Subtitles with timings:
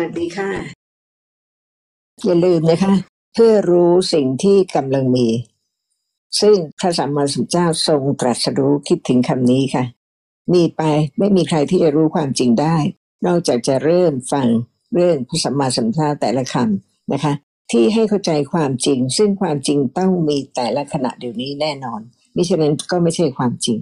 [0.00, 0.50] วัสดีค่ะ
[2.24, 2.94] อย่าลืมนะคะ
[3.34, 5.28] เพื่อรู้สิ่งที่กำลังมี
[6.40, 9.84] ซึ่งพระสัมมาสัมพุทธเจ้าทรงตรัสรู้คิดถึงคำนี้ค่ะ
[10.52, 10.82] มีไป
[11.18, 12.76] ไม่มีใครที่จะรู้ความจริงได้
[13.26, 14.46] นอกจากจะเริ่มฟัง
[14.94, 17.32] เรื่องพระสัมมาสัมพุทธเจ้าแต่ละคำนะคะ
[17.70, 22.00] ที่ให้เข้าใจความจริง ซึ่งความจริงต้องมีแต่ละขณะเดี๋ยวนี้แน่นอน
[22.36, 23.78] มิฉะนั้นก็ไม่ใช่ความจริง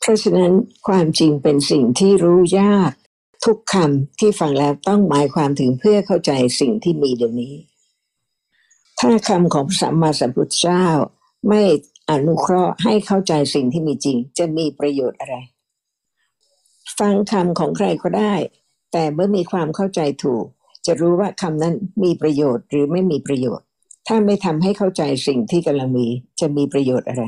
[0.00, 0.52] เพราะฉะนั้น
[0.88, 2.92] ความจริงเป็นสิ่งที่รู้ยาก
[3.44, 7.54] ทุกคำที่ฟังแล้วต้องหมายความถึงเพื่อเข้าใจสิ่งที่มีเดี๋ยวนี้
[9.00, 10.86] ถ้าคำของพระสัมมาสัมพุทธเจ้า
[11.48, 11.62] ไม่
[12.10, 15.36] อนุเคราะห์ให้เข้าใจสิ่งที่มีจริง จะมีประโยชน์อะไร
[16.98, 18.34] ฟังคำของใครก็ได้
[18.92, 20.44] แต่เมื่อมีความเข้าใจถูก
[20.86, 23.66] จะรู้ว่าคำนั้นมีประโยชน์หรือไม่มีประโยชน์
[24.06, 26.06] ถ้าไม่ทำให้เข้าใจสิ่งที่กำลังมี
[26.40, 27.24] จะมีประโยชน์อะไร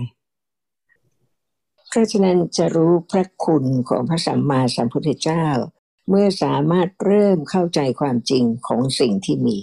[1.89, 5.47] เพราะฉะนั้นจะรู้พระคุณของพระสัมมาสัมพุทธเจ้า
[6.09, 9.57] เมื่อสามารถเริ่มเข้าใจความจริงของสิ่งที่มี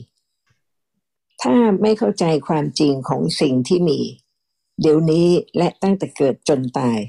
[1.42, 4.00] ถ้าไม่เข้าใจความจริงของสิ่งที่มี
[4.81, 7.00] เดี๋ยวนี้และตั้งแต่เกิดจนตาย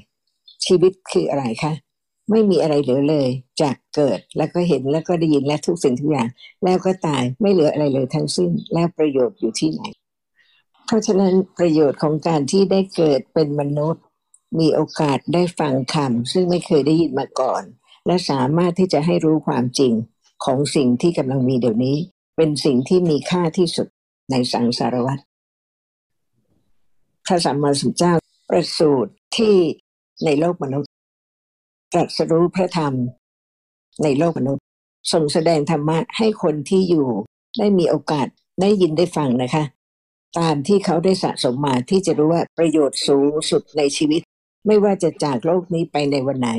[0.65, 1.73] ชีวิตคืออะไรคะ
[2.31, 3.29] ไม่มีอะไรเหลือเลย
[3.61, 6.27] จากเกิดแล้วก็เห็นแล้วก็ได้ยินและทุกสิ่งทุกอย่าง
[6.63, 9.81] แล้วก็ตายไม่เหลืออะไรเลยทั้งสิ้นแล้วประโยชน์อยู่ที่ไหน
[10.85, 14.03] เพราะฉะนั้นประโยชน์ของการที่ได้เกิดเป็นมนุษย์
[14.59, 17.63] มีโอกาสได้ฟังคำซึ่งไม่เคยได้ยินมาก่อน
[18.05, 19.93] และสามารถที่จะให้รู้ความจริง
[20.45, 21.97] ของสิ่งที่กำลังมีเดี๋ยวนี้
[22.37, 23.87] เป็นสิ่งที่มีค่าที่สุด
[24.31, 25.19] ในสังสารวัฏ
[27.25, 28.13] พระสัมมาสัมพุทธเจ้า
[28.49, 29.55] ประสูติที่
[30.25, 30.91] ในโลกมนุษย์
[31.93, 32.93] ตรัสรู้พระธรรม
[34.03, 34.63] ในโลกมนุษย์
[35.13, 37.07] ส่งแสดงธรรมะให้คนที่อยู่
[37.59, 38.27] ได้มีโอกาส
[38.61, 39.63] ได้ยินได้ฟังนะคะ
[40.39, 44.21] ตามที่เขาได้สะสมมาที่จะรู้ว่าประโยชน์สูงสุดในชีวิต
[44.65, 46.49] ไม่ว่าจะจากโลกนี้ไปในวันไหน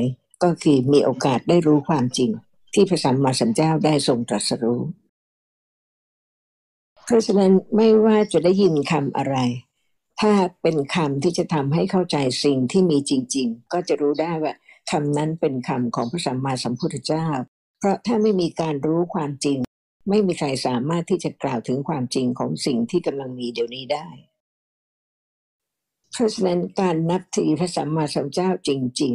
[0.43, 2.31] ก็คือมีโอกาสได้รู้ความจริง
[2.73, 4.81] ที่พระสัมมาสัมพุทธเจ้าได้ทรงตรัสรู้
[7.05, 9.37] เพราะฉะนั้นไม่ว่าจะได้ยินคำอะไร
[10.21, 14.53] ถ้าเป็นคำที่จะทำให้เข้าใจสิ่งที่มีจริง ๆ ก็จะรู้ได้ว่า
[14.91, 17.27] คำนั้นเป็นคำของพระสัมมาสัมพุทธเจ้า
[17.79, 19.57] เพราะถ้าไม่มีการรู้ความจริง
[20.09, 24.07] ไม่มีใครสามารถที่จะกล่าวถึงความจริงของสิ่งที่กำลังมีเดี๋ยวนี้ได้
[26.13, 28.69] เพราะฉะนั้นการนับถือพระสัมมาสัมพุทธเจ้าจ
[29.01, 29.13] ริง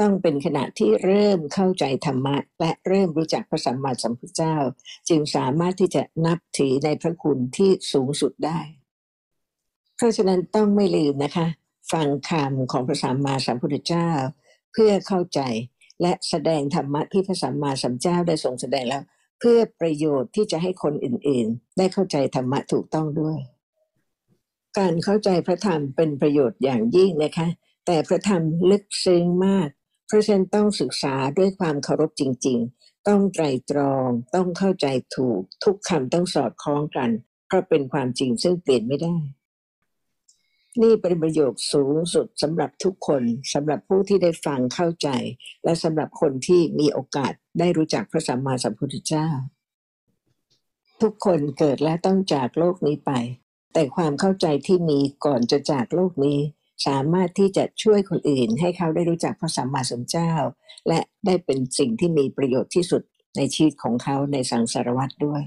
[0.00, 4.56] ต้องเป็นขณะที่เริ่มเข้าใจธรรมะ และเริ่มรู้จักพระสัมมาสัมพุทธเจ้า
[5.08, 8.60] จึงสามารถที่จะนับถือในพระคุณที่สูงสุดได้
[9.96, 11.46] เพราะฉะนั้นต้องไม่ลืมนะคะ
[11.92, 14.10] ฟังคำของพระสัมมาสัมพุทธเจ้า
[14.72, 15.40] เพื่อเข้าใจ
[16.02, 19.02] และแสดงธรรมะที่พระสัมมาสัมพุทธเจ้าได้ทรงแสดงแล้ว
[19.40, 23.38] เพื่อประโยชน์ที่จะให้คนอื่นๆ ได้เข้าใจธรรมะถูกต้องด้วย
[24.78, 27.48] การเข้าใจพระธรรมเป็นประโยชน์อย่างยิ่งนะคะ
[27.86, 29.68] แต่พระธรรมลึกซึ้งมาก
[30.14, 34.86] ราะฉะนั้นต้องศึกษาด้วยความเคารพจริง ๆ ต้องไตรตรอง ต้องเข้าใจ
[35.16, 37.10] ถูก ทุกคำต้องสอดคล้องกัน
[37.46, 39.16] เพราะเป็นความจริงซึ่งเปลี่ยนไม่ได้
[40.82, 43.22] นี่เป็นประโยคสูงสุดสำหรับทุกคน
[43.54, 45.08] สำหรับผู้ที่ได้ฟังเข้าใจ
[45.64, 49.28] และสำหรับคนที่มีโอกาสได้รู้จักพระสัมมาสัมพุทธเจ้า
[51.02, 53.12] ทุกคนเกิดและต้องจากโลกนี้ไป
[53.72, 56.38] แต่ความเข้าใจที่มีก่อนจะจากโลกนี้
[56.86, 60.32] สามารถที่จะช่วยคนอื่น ให้เขาได้รู้จักพระสัมมาสัมพุทธเจ้า
[60.88, 63.02] และได้เป็นสิ่งที่มีประโยชน์ที่สุด
[63.36, 65.42] ในชีวิตของเขาในสังสารวัตรด้วย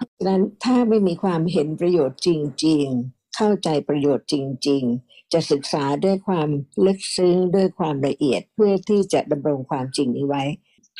[0.00, 2.28] ดังนั้นถ้าไม่มีความเห็นประโยชน์จ
[2.66, 4.34] ริง ๆ เข้าใจประโยชน์จ
[4.68, 6.48] ริง ๆ จะศึกษาด้วยความ
[6.86, 10.42] ลึกซึ้งด้วยความละเอียดเพื่อที่จะดำรงความจริงนี้ไว้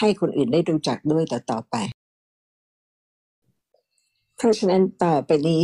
[0.00, 1.76] ให้คนอื่นได้รู้จักด้วยต่อตอไป
[4.36, 5.62] เพราะฉะนั้นต่อไปนี้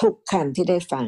[0.00, 1.06] ทุกคำที่ได้ฟัง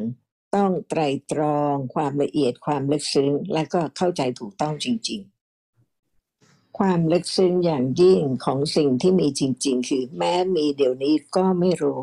[0.57, 1.01] ต้องไตร
[1.33, 5.39] ตรองความละเอียดความลึกซึ้ง และก็เข้าใจถูกต้องจริง ๆ
[6.79, 12.03] ความลึกซึ้งอย่างยิ่งของสิ่งที่มีจริง ๆ คือแม้มีเดี๋ยวนี้ก็ไม่รู้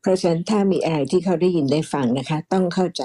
[0.00, 3.02] เพราะฉะนั้นถ้ามีอะไรที่เขาได้ยินได้ฟังนะคะ ต้องเข้าใจ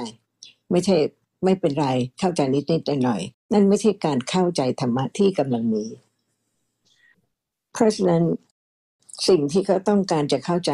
[0.72, 0.98] ไม่ใช่
[1.44, 1.88] ไม่เป็นไร
[2.20, 5.86] เข้าใจนิดๆหน่อยๆนั่นไม่ใช่การเข้าใจธรรมะที่กำลังมี
[7.74, 8.24] เพราะฉะนั้น
[9.28, 10.74] สิ่งที่เขาต้องการจะเข้าใจ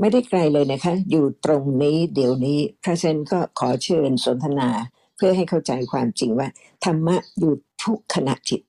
[0.00, 4.68] ไม่ได้ไกลเลยนะคะ อยู่ตรงนี้เดี๋ยวนี้พระเซนก็ขอเชิญสนทนา
[5.16, 6.48] เพื่อให้เข้าใจความจริงว่า
[6.84, 7.52] ธรรมะอยู่
[7.84, 8.60] ทุกขณะจิต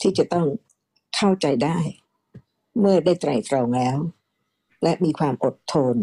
[0.00, 0.46] ที่จะต้อง
[1.16, 1.78] เข้าใจได้
[2.78, 3.96] เมื่อได้ไตรตรองแล้ว
[4.82, 5.96] และมีความอดทน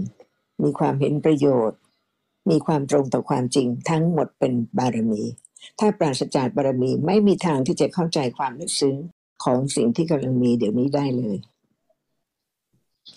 [0.64, 1.80] มีความเห็นประโยชน์
[2.50, 5.24] มีความตรงต่อความจริง ทั้งหมดเป็นบารมี
[5.80, 8.96] ถ้าปราศจากบารมีไม่มีทางที่จะเข้าใจความลึกซึ้ง
[9.44, 11.38] ของสิ่งที่กำลังมีเดี๋ยวนี้ได้เลย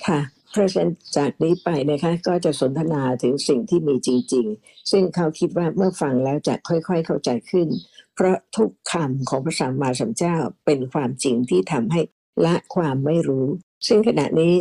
[0.07, 7.69] ค่ะ เพราะฉะนั้นจากนี้ไปนะคะก็จะสนทนาถึงสิ่งที่มีจริง ๆ ซึ่งเขาคิดว่าเมื่อฟังแล้วจะค่อยๆเข้าใจขึ้น
[8.15, 12.01] เพราะทุกคำของพระสัมมาสัมพุทธเจ้าเป็นความจริงที่ทำให้
[12.45, 13.47] ละความไม่รู้
[13.87, 14.55] ซึ่งขณะนี้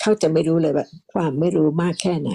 [0.00, 2.32] เขาจะไม่รู้เลยว่าความไม่รู้มากแค่ไหน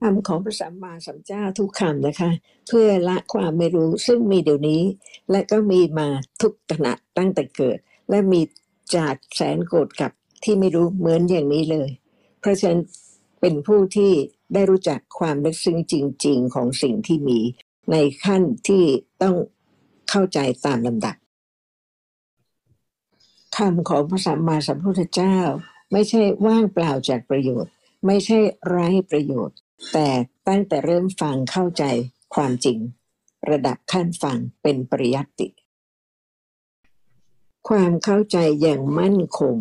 [0.00, 2.30] คำของพระสัมมาสัมพุทธเจ้าทุกคำนะคะ
[2.68, 4.82] เพื่อละความไม่รู้ซึ่งมีเดี๋ยวนี้
[5.30, 6.08] และก็มีมา
[6.42, 7.78] ทุกขณะตั้งแต่เกิด
[8.10, 8.40] และมี
[8.96, 10.12] จากแสนโกรธกับ
[10.44, 11.90] ที่ไม่รู้เหมือนอย่างนี้เลย
[12.40, 12.80] เพราะฉะนั้น
[13.40, 14.12] เป็นผู้ที่
[14.54, 15.94] ได้รู้จักความลึกซึ้งจ
[16.26, 17.38] ริง ๆ ของสิ่งที่มี
[17.90, 18.84] ในขั้นที่
[19.22, 19.36] ต้อง
[20.10, 21.16] เข้าใจตามลำดับ
[23.56, 25.38] คำของพระสัมมาสัมพุทธเจ้า
[25.92, 27.72] ไม่ใช่ว่างเปล่าจากประโยชน์
[28.06, 28.38] ไม่ใช่
[28.68, 29.56] ไร้ประโยชน์
[29.92, 30.08] แต่
[30.48, 31.84] ตั้งแต่เริ่มฟังเข้าใจ
[32.34, 32.78] ความจริง
[33.50, 35.48] ระดับขั้นฟังเป็นปริยัติ
[37.68, 39.56] ความเข้าใจอย่างมั่นคง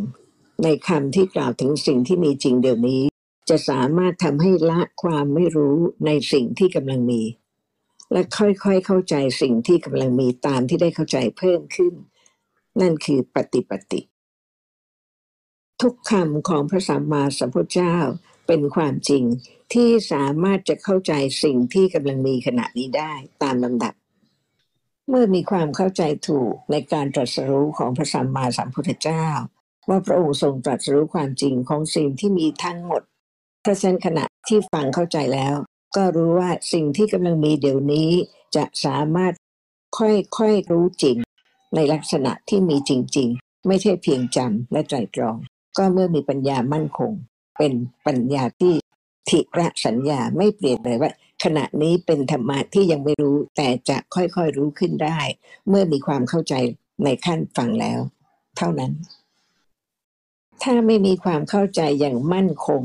[0.64, 3.02] ในคำที่กล่าวถึงสิ่งที่มีจริงเดี๋ยวนี้
[3.50, 7.22] จะสามารถทำให้ละความไม่รู้ในสิ่งที่กำลังมี
[8.12, 11.94] และค่อยๆเข้าใจสิ่งที่กำลังมีตามที่ได้เข้าใจเพิ่มขึ้น
[12.82, 14.02] นั่นคือปฏิปติ
[15.82, 17.96] ทุกคำของพระสัมมาสัมพุทธเจ้า
[18.48, 19.24] เป็นความจริง
[19.74, 21.14] ที่สามารถจะเข้าใจ
[21.44, 23.14] สิ่งที่กำลังมีขณะนี้ได้
[23.44, 23.94] ตามลำดับ
[25.10, 29.26] เมื่อมีความเข้าใจถูกในการตรัสรู้ของพระสัมมาสัมพุทธเจ้า
[29.90, 33.02] ว่าพระองค์ทรงตรัสรู้ความจริงของสิ่งที่มีทั้งหมด
[33.62, 35.56] เพราะฉะนั้นขณะที่ฟังเข้าใจแล้ว
[35.96, 38.10] ก็รู้ว่าสิ่งที่กำลังมีเดี๋ยวนี้
[38.56, 39.34] จะสามารถ
[39.98, 41.18] ค่อยๆรู้จริง
[41.76, 45.38] ในลักษณะที่มีจริง ๆ ไม่ใช่เพียงจำและใจตรอง
[45.78, 47.12] ก็เมื่อมีปัญญามั่นคง
[47.58, 47.74] เป็น
[48.06, 48.74] ปัญญาที่
[49.30, 51.12] ทิระสัญญาไม่เปลี่ยนเลยว่า
[51.44, 55.20] ขณะนี้เป็นธรรมะที่ยังไม่รู้แต่จะค่อยๆรู้ขึ้นได้
[55.68, 56.54] เมื่อมีความเข้าใจ
[57.04, 58.00] ในขั้นฟังแล้ว
[58.58, 58.94] เท่านั้น
[60.64, 62.84] ถ้าไม่มีความเข้าใจอย่างมั่นคง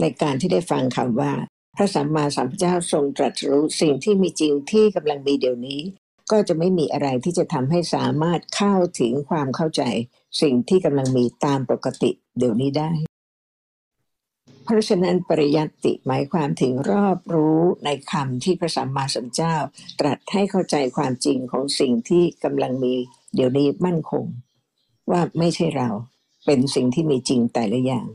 [0.00, 1.32] ในการที่ได้ฟังคำว่า
[1.76, 5.80] พระสัมมาสัมพุทธเจ้าทรงตรัสรู้สิ่งที่มีจริงที่กำลังมีเดี๋ยวนี้
[6.30, 9.82] ก็จะไม่มีอะไรที่จะทำให้สามารถเข้าถึงความเข้าใจ
[10.40, 12.90] สิ่งที่กำลังมีตามปกติเดี๋ยวนี้ได้
[14.64, 19.54] เพราะฉะนั้นปริยัติหมายความถึงรอบรู้ในคำที่พระสัมมาสัมพุทธเจ้า
[20.00, 22.94] ตรัสให้เข้าใจความจริงของสิ่งที่กำลังมี
[23.34, 24.24] เดี๋ยวนี้มั่นคง
[25.10, 25.88] ว่าไม่ใช่เรา
[26.46, 28.08] เป็นสิ่งที่มีจริงแต่ละอย่าง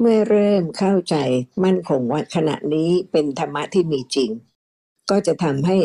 [0.00, 1.16] เมื่อเริ่มเข้าใจ
[1.64, 4.30] มั่นคงว่าขณะนี้เป็นธรรมะที่มีจริง
[5.10, 5.78] ก็จะทำให้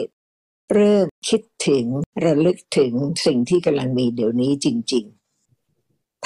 [0.73, 1.85] เริ่มคิดถึง
[2.25, 2.93] ระลึกถึง
[3.25, 5.16] สิ่งที่กำลังมีเดี๋ยวนี้จริง ๆ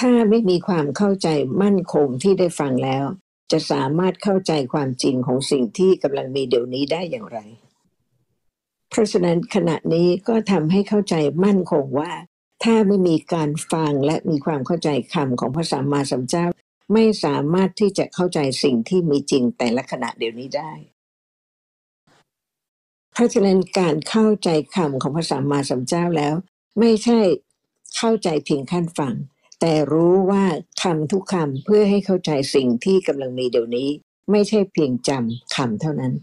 [0.02, 1.28] ถ้าไม่มีความเข้าใจ
[1.62, 3.06] มั่นคงที่ได้ฟังแล้ว
[3.52, 7.40] จะสามารถเข้าใจความจริงของสิ่งที่กำลังมีเดี๋ยวนี้ได้อย่างไร
[8.90, 11.16] เพราะฉะนั้นขณะนี้ก็ทำให้เข้าใจ
[11.46, 12.12] มั่นคงว่า
[12.64, 16.46] ถ้าไม่มีการฟังและมีความเข้าใจคำของพระสัมมาสัมพุทธเจ้า
[16.94, 20.72] ไม่สามารถที่จะเข้าใจสิ่งที่มีจริงแต่ละขณะเดี๋ยวนี้ได้
[23.14, 26.36] เพราะฉะนั้นการเข้าใจคำของพระสัมมาสัมพุทธเจ้าแล้ว
[26.80, 27.20] ไม่ใช่
[27.98, 29.14] เข้าใจเพียงขั้นฟัง
[29.62, 30.44] แต่รู้ว่า
[30.84, 33.90] คำทุกคำเพื่อให้เข้าใจสิ่งที่กำลังมีเดี๋ยวนี้
[34.32, 36.14] ไม่ใช่เพียงจำคำเท่านั้น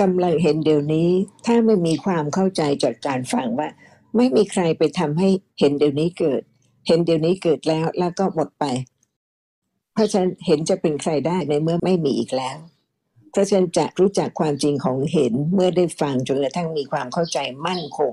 [0.00, 1.08] กำลังเห็นเดี๋ยวนี้
[1.46, 3.68] ถ้าไม่มีความเข้าใจจากการฟังว่า
[4.16, 5.28] ไม่มีใครไปทำให้
[5.58, 6.42] เห็นเดี๋ยวนี้เกิด
[6.86, 8.64] เห็นเดี๋ยวนี้เกิดแล้วแล้วก็หมดไป
[9.92, 12.56] เพราะฉะนั้นเห็นจะเป็นใครได้ในเมื่อไม่มีอีกแล้ว
[13.30, 18.12] เพราะฉะนั้นจะรู้จักความจริงของเห็นเมื่อได้ฟังจนกระทั่งมีความเข้าใจมั่นคง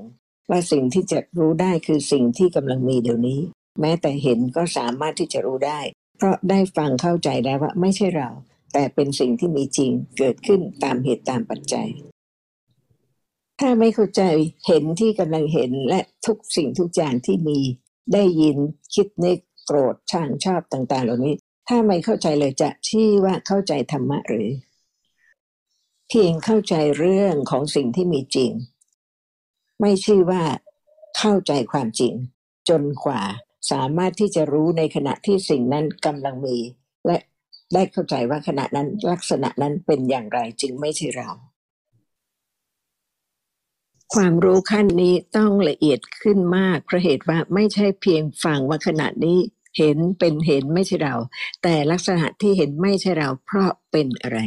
[0.49, 3.39] ว่าสิ่งที่จะรู้ได้คือสิ่งที่กำลังมีเดี๋ยวนี้
[3.81, 5.79] แม้แต่เห็นก็สามารถที่จะรู้ได้
[6.17, 8.29] เพราะได้ฟังเข้าใจแล้วว่าไม่ใช่เรา
[8.73, 11.89] แต่เป็นสิ่งที่มีจริงเกิดขึ้นตามเหตุตามปัจจัย
[13.59, 14.21] ถ้าไม่เข้าใจ
[14.67, 17.59] เห็นที่กำลังเห็นและทุกสิ่งทุกอย่างที่มี
[18.13, 18.57] ได้ยิน
[18.93, 21.35] คิดนึกโกรธช่างชอบต่างๆ เหล่านี้
[21.67, 24.49] ถ้าไม่เข้าใจเลยจะชี้ว่าเข้าใจธรรมะหรือ
[26.09, 28.51] เพียงเข้าใจเรื่องของสิ่งที่มีจริง
[29.81, 30.43] ไม่ชื่อว่า
[31.17, 32.13] เข้าใจความจริง
[32.69, 33.21] จนกว่า
[33.71, 36.57] สามารถที่จะรู้ในขณะที่สิ่งนั้นกำลังมี
[37.05, 37.17] และ
[37.73, 41.29] ได้เข้าใจว่าขณะนั้นลักษณะนั้นเป็นอย่างไรจึงไม่ใช่เรา
[44.13, 49.39] ความรู้ขั้นนี้ต้องละเอียดขึ้นมากเพราะเหตุว่าไม่ใช่เพียงฟังว่าขณะนี้
[49.77, 51.15] เห็นเป็นเห็นไม่ใช่เรา
[51.63, 54.39] แต่ลักษณะที่เห็นไม่ใช่เราเพราะเป็นอะไร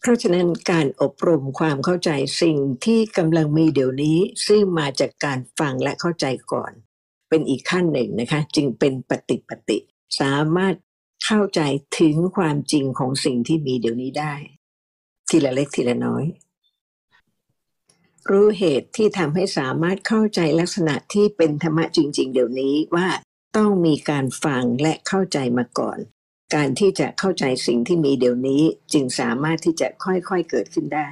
[0.00, 2.10] เพราะฉะนั้นการอบรมความเข้าใจ
[2.42, 6.72] สิ่งที่กำลังมีเดี๋ยวนี้ ซึ่งมาจากการฟังและเข้าใจก่อน
[7.28, 9.78] เป็นอีกขั้นหนึ่งนะคะ จึงเป็นปฏิปฏิ
[10.20, 10.74] สามารถ
[11.24, 11.60] เข้าใจ
[11.98, 14.34] ถึงความจริงของสิ่งที่มีเดี๋ยวนี้ได้
[15.28, 16.24] ทีละเล็กทีละน้อย
[18.30, 23.08] รู้เหตุที่ทำให้สามารถเข้าใจลักษณะที่เป็นธรรมะจริง ๆ เดี๋ยวนี้ว่า
[23.56, 25.98] ต้องมีการฟังและเข้าใจมาก่อน
[26.54, 31.08] การที่จะเข้าใจสิ่งที่มีเดี๋ยวนี้จึงสามารถที่จะค่อยๆเกิดขึ้นได้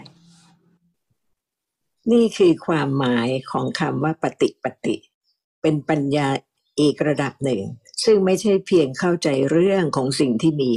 [2.13, 4.97] นี่คือความหมายของคำว่าปฏิปฏิ
[5.63, 6.29] เป็นปัญญา
[6.81, 7.63] อีกระดับหนึ่ง
[8.05, 10.73] ซึ่งไม่ใช่เพียงเข้าใจเรื่องของสิ่งที่มี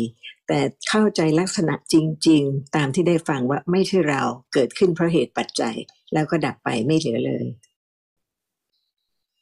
[0.48, 1.96] แต่เข้าใจลักษณะจ
[2.28, 4.22] ริง ๆ ตามที่ได้ฟังว่าไม่ใช่เรา
[4.54, 5.76] เกิดขึ้นเพราะเหตุปัจจัย
[6.14, 7.46] แล้วก็ดับไปไม่เหลือเลย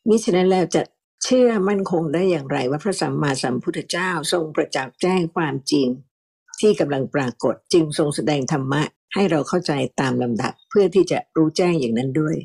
[0.08, 0.82] มิฉะนั้นแล้วจะ
[1.24, 5.88] เชื่อมั่นคงได้อย่างไรว่าพระสัมมาสัมพุทธเจ้าทรงประจักษ์แจ้งความจริง
[6.60, 8.82] ที่กำลังปรากฏจึงทรงแสดงธรรมะ
[9.14, 9.72] ให้เราเข้าใจ
[10.02, 12.36] ตามลำดับเพื่อที่จะรู้แจ้งอย่างนั้นด้วย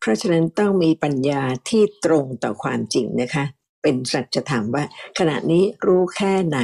[0.00, 3.44] เพราะฉะนั้นต้องมีปัญญาที่ตรงต่อความจริงนะคะ
[3.82, 4.84] เป็นสัจธรรมว่า
[5.18, 6.60] ขณะนี้รู้แค่ไหน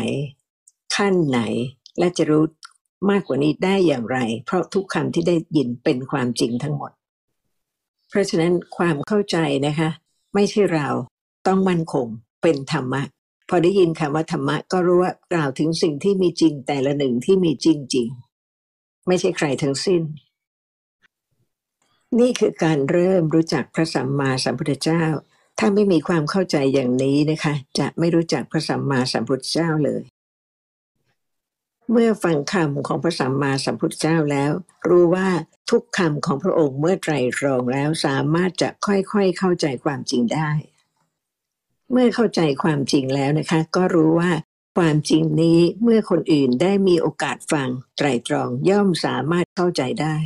[0.96, 1.40] ขั้นไหน
[1.98, 2.44] และจะรู้
[3.10, 6.92] มากกว่านี้ได้อย่างไร เพราะทุกคำที่ได้ยินเป็นความจริงทั้งหมด
[8.08, 9.90] เพราะฉะนั้นความเข้าใจนะคะ
[10.34, 10.88] ไม่ใช่เรา
[11.46, 12.06] ต้องมั่นคง
[12.42, 13.02] เป็นธรรมะ
[13.48, 18.08] พอได้ยินคำว่าธรรมะ ก็รู้ว่ากล่าวถึงสิ่งที่มีจริงแต่ละหนึ่งที่มีจริงจริง
[19.06, 20.02] ไม่ใช่ใครทั้งสิ้น
[22.18, 25.02] นี่คือการเริ่มรู้จักพระสัมมาสัมพุทธเจ้า
[25.58, 30.02] ถ้าไม่มีความเข้าใจอย่างนี้นะคะ จะไม่รู้จักพระสัมมาสัมพุทธเจ้าเลย
[31.92, 34.50] เมื่อฟังคำของพระสัมมาสัมพุทธเจ้าแล้ว
[34.88, 35.28] รู้ว่า
[35.70, 40.50] ทุกคำของพระองค์เมื่อไตรตรองแล้วสามารถจะค่อยๆเข้าใจความจริงได้
[41.90, 44.30] เมื่อเข้าใจความจริงแล้วนะคะ ก็รู้ว่า
[44.76, 50.16] ความจริงนี้เมื่อคนอื่นได้มีโอกาสฟังไตรตรองย่อมสามารถเข้าใจได้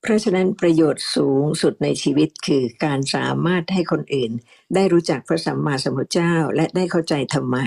[0.00, 4.30] เพราะฉะนั้นประโยชน์สูงสุดในชีวิตคือการสามารถให้คนอื่น
[4.74, 7.64] ได้รู้จักพระสัมมาสัมพุทธเจ้าและได้เข้าใจธรรมะ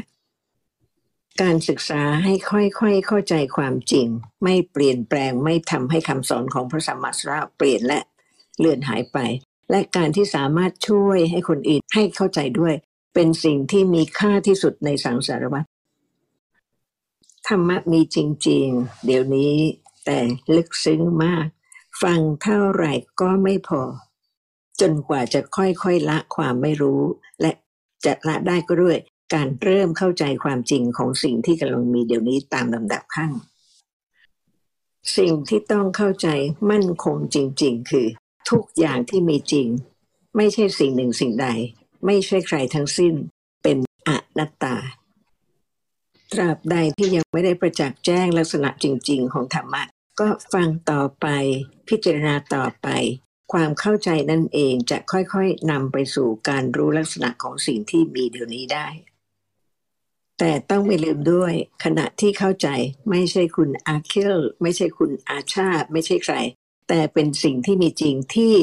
[1.41, 4.07] การศึกษาให้ค่อยๆเข้าใจความจริง
[4.43, 7.99] ไม่เปลี่ยนแปลงไม่ทำให้คำสอนของพระสัมมาสัมพุทธเจ้าเปลี่ยนและ
[8.59, 9.17] เลื่อนหายไป
[9.71, 12.73] และการที่สามารถช่วยให้คนอื่นให้เข้าใจด้วย
[13.13, 15.63] เป็นสิ่งที่มีค่าที่สุดในสังสารวัฏ
[17.47, 18.17] ธรรมะมีจ
[18.47, 19.53] ริง ๆ เดี๋ยวนี้
[20.05, 20.19] แต่
[20.55, 21.45] ลึกซึ้งมาก
[22.03, 23.81] ฟังเท่าไหร่ก็ไม่พอ
[24.81, 27.01] จนกว่าจะค่อยๆละความไม่รู้
[27.41, 27.51] และ
[28.05, 28.97] จะละได้ก็ด้วย
[29.33, 33.31] การเริ่มเข้าใจความจริงของสิ่งที่กำลังมีเดี๋ยวนี้ตามลำดับขั้น
[35.17, 36.27] สิ่งที่ต้องเข้าใจ
[36.71, 38.07] มั่นคงจริง ๆ คือ
[38.49, 39.67] ทุกอย่างที่มีจริง
[40.37, 41.47] ไม่ใช่สิ่งหนึ่งสิ่งใด
[42.05, 43.13] ไม่ใช่ใครทั้งสิ้น
[43.63, 44.75] เป็นอนัตตา
[46.33, 49.83] ตราบใดที่ยังไม่ได้ประจักษ์แจ้งลักษณะจริง ๆ ของธรรมะ
[50.19, 51.27] ก็ฟังต่อไป
[51.89, 52.87] พิจารณาต่อไป
[53.53, 58.87] ความเข้าใจนั่นเองจะค่อยๆนำไปสู่การรู้ลักษณะของสิ่งที่มีเดี๋ยวนี้ได้
[60.39, 61.53] แต่ต้องไม่ลืมด้วย
[61.83, 62.67] ขณะที่เข้าใจ
[63.09, 66.35] ไม่ใช่คุณอาเคิลไม่ใช่คุณอาชาไม่ใช่ใคร
[66.87, 68.53] แต่เป็นสิ่งที่มีจริงที่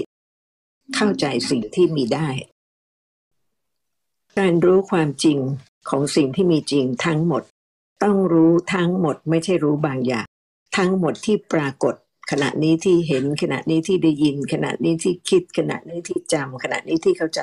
[0.94, 2.28] เข้าใจสิ่งที่มีได้
[4.38, 5.38] การรู้ความจริง
[5.88, 7.42] ของสิ่งที่มีจริงทั้งหมด
[8.02, 10.26] ต้องรู้ทั้งหมดไม่ใช่รู้บางอย่าง
[10.76, 11.94] ทั้งหมดที่ปรากฏ
[12.30, 17.40] ขณะนี้ที่เห็นขณะนี้ที่ได้ยิน ขณะนี้ที่คิด ขณะนี้ที่จำขณะนี้ที่เข้าใจ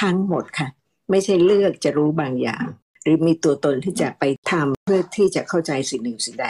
[0.00, 0.68] ทั้งหมดค่ะ
[1.10, 2.64] ไม่ใช่เลือกจะรู้บางอย่าง
[3.02, 6.48] หรือมีตัวตนที่จะไปทำเพื่อที่จะเข้าใจสิ่งหนึ่งสิ่งใด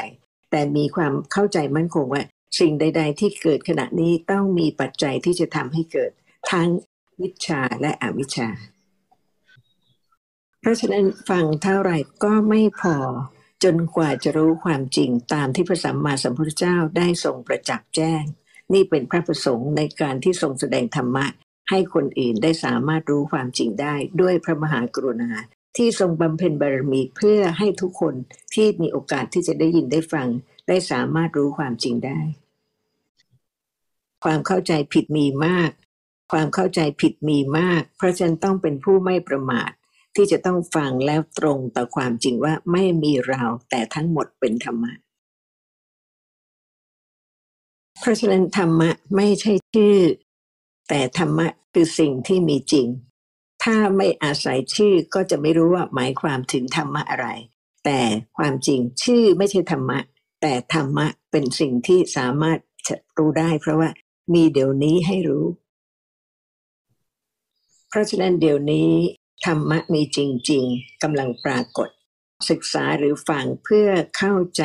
[0.50, 2.23] แต่มีความเข้าใจมั่นคงว่า
[2.61, 6.11] สิ่งใด ๆ ที่เกิดขณะนี้ต้องมีปัจจัยที่จะทำให้เกิด
[6.50, 6.69] ทั้ง
[7.21, 8.49] วิชาและอวิชชา
[10.61, 12.97] เพราะฉะนั้นฟังเท่าไหร่ก็ไม่พอ
[13.64, 18.23] จนกว่าจะรู้ความจริงตามที่พระสัมมาสัมพุทธเจ้าได้ทรงประจักษ์แจ้ง
[18.73, 21.26] นี่เป็นพระประสงค์ในการที่ทรงแสดงธรรมะ
[21.71, 25.30] ให้คนอื่นได้สามารถรู้ความจริงได้ด้วยพระมหากรุณา
[25.76, 28.14] ที่ทรงบำเพ็ญบารมีเพื่อให้ทุกคน
[28.54, 30.28] ที่มีโอกาสที่จะได้ยินได้ฟัง
[30.68, 32.20] ได้สามารถรู้ความจริงได้
[34.24, 35.70] ความเข้าใจผิดมีมาก
[36.32, 39.70] ความเข้าใจผิดมีมาก เพราะฉะนั้นต้องเป็นผู้ไม่ประมาท
[40.14, 44.92] ที่จะต้องฟังแล้วตรงต่อความจริงว่าไม่มีเราแต่ทั้งหมดเป็นธรรมะ
[48.00, 49.96] เพราะฉะนั้นธรรมะไม่ใช่ชื่อ
[50.88, 52.86] แต่ธรรมะคือสิ่งที่มีจริง
[53.62, 57.28] ถ้าไม่อาศัยชื่อก็จะไม่รู้ว่าหมายความถึงธรรมะอะไร
[57.84, 58.00] แต่
[58.38, 59.98] ความจริงชื่อไม่ใช่ธรรมะ
[60.42, 63.88] แต่ธรรมะเป็นสิ่งที่สามารถจะรู้ได้ เพราะว่า
[64.34, 65.44] มีเดี๋ยวนี้ให้รู้
[67.88, 68.90] เพราะฉะนั้นเดี๋ยวนี้
[69.46, 70.18] ธรรมะมีจ
[70.50, 71.88] ริง ๆกำลังปรากฏ
[72.50, 74.62] ศึกษาหรือฟังเพื่อเข้าใจ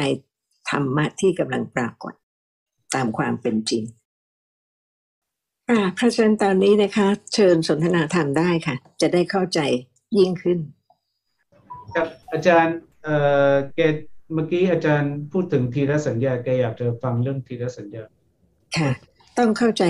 [0.69, 2.13] ธรรมะที่กำลังปรากฏ
[2.95, 3.83] ตามความเป็นจริง
[5.69, 9.59] อ่าพระอาจารย์ตอนนี้นะคะ เชิญสนทนาธรรมได้ค่ะ จะได้เข้าใจ
[10.17, 10.59] ยิ่งขึ้น
[11.95, 13.15] ครับอาจารย์เอ่
[13.51, 13.79] อเก
[14.33, 18.03] เมื่อกี้อาจารย์พูดถึงทีละสัญญาแกอยากจะฟังเรื่องทีละสัญญา
[18.77, 18.91] ค่ะ
[19.37, 19.83] ต้องเข้าใจ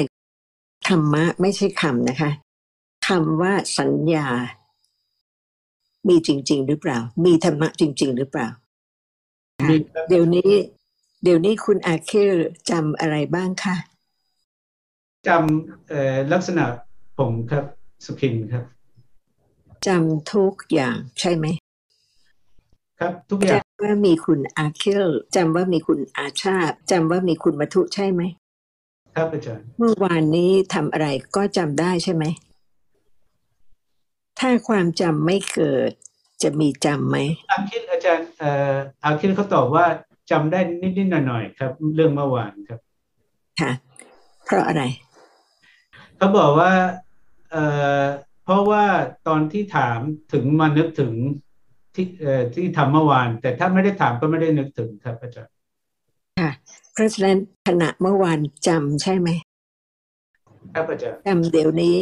[0.88, 2.32] ธรรมะไม่ใช่คำนะคะ
[3.08, 4.28] คำว่าสัญญา
[6.08, 8.48] มีจริง ๆ หรือเปล่า มีธรรมะจริง ๆ หรือเปล่า
[10.10, 10.52] เดี๋ยวนี้
[11.24, 12.36] เดี๋ยวนี้คุณอาเคล
[12.70, 13.76] จำอะไรบ้างคะ
[15.28, 16.64] จำเอ่อลักษณะ
[17.18, 17.66] ผมครับ
[18.06, 18.64] สุขินครับ
[19.88, 21.46] จำทุกอย่างใช่ไหม
[23.00, 28.22] ครับ ทุกอย่างจำว่ามีคุณอาคิลจำว่ามีคุณอาชาติจำว่ามีคุณมัทุใช่ไหม
[29.16, 32.24] ครับอาจารย์เมื่อวานนี้ทำอะไรก็จำได้ใช่ไหม
[34.40, 35.92] ถ้าความจำไม่เกิด
[36.44, 37.18] จะมีจำไหม
[37.52, 39.86] อาคิดอาจารย์เอ่ออาคิดเขาตอบว่า
[40.32, 42.80] จำได้นิดๆหน่อยๆครับ เรื่องเมื่อวานครับ
[43.62, 43.72] ค่ะ
[44.46, 44.84] เพราะอะไร
[46.18, 46.72] เขาบอกว่า
[47.52, 47.64] เอ่
[48.02, 48.04] อ
[48.44, 48.86] เพราะว่า
[49.28, 50.00] ตอนที่ถาม
[50.34, 51.14] ถึงมานึกถึง
[51.96, 55.54] ที่เอ่อที่ทำเมื่อวาน แต่ถ้าไม่ได้ถามก็ไม่ได้นึกถึงครับอาจารย์
[56.40, 56.52] ค่ะ
[56.94, 59.30] เพราะฉะนั้นขณะเมื่อวานจำใช่ไหม
[60.74, 61.98] ครับอาจารย์จำเดี๋ยวนี้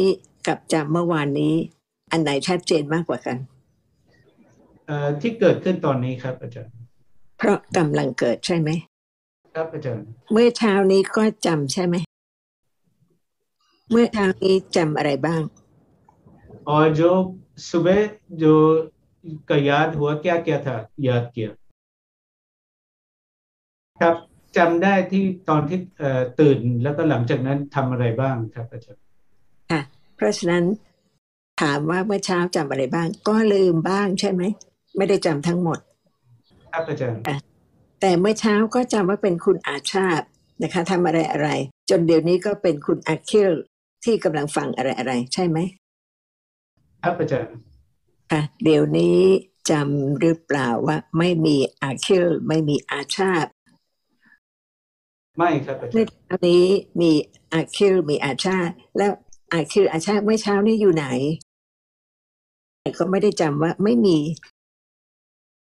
[0.46, 1.54] กับจำเมื่อวานนี้
[2.12, 3.36] อันไหนชัดเจนมากกว่ากัน
[4.86, 6.72] เอ่อที่เกิดขึ้นตอนนี้ครับอาจารย์
[7.38, 8.70] เพราะกำลังเกิดใช่ไหม
[9.54, 11.96] ครับอาจารย์ เมื่อเช้านี้ก็จำใช่ไหม
[13.89, 15.43] เมื่อเช้านี้จำอะไรบ้าง
[16.73, 17.11] और जो
[17.69, 17.97] सुबह
[18.41, 18.53] जो
[19.49, 20.75] का याद हुआ क्या क्या था
[21.07, 21.49] याद किया
[24.01, 24.15] ครับ
[24.57, 29.01] จำได้ที่ตอนที่เอ่อตื่นแล้วก็หลังจากนั้นทำอะไรบ้างครับอาจารย์
[29.71, 29.81] ค่ะ
[30.15, 30.63] เพราะฉะนั้น
[31.61, 34.41] ถามว่าเมื่อเช้าจำอะไรบ้าง ก็ลืมบ้างใช่ไหม
[34.97, 35.79] ไม่ได้จำทั้งหมด
[36.71, 37.21] ครับอาจารย์
[38.01, 40.25] แต่เมื่อเช้าก็จำว่าเป็นคุณอาชาติ
[40.61, 41.49] นะคะทำอะไรอะไร
[41.89, 43.53] จนเดี๋ยวนี้ก็เป็นคุณอาคิล
[44.04, 45.58] ที่กำลังฟังอะไรอะไรใช่ไหม
[47.02, 47.54] ครับอาจารย์
[48.30, 49.18] ค่ะเดี๋ยวนี้
[49.70, 53.50] จำหรือเปล่าว่าไม่มีอาคิลไม่มีอาชาติ
[55.38, 56.64] ไม่ครับอาจาเมื่อรย์เช้านี้
[57.00, 57.12] มี
[57.52, 59.12] อาคิลมีอาชาติแล้ว
[59.52, 61.06] อาคิลอาชาติเมื่อเช้านี้อยู่ไหน
[62.98, 64.18] ก็ไม่ได้จำว่าไม่มี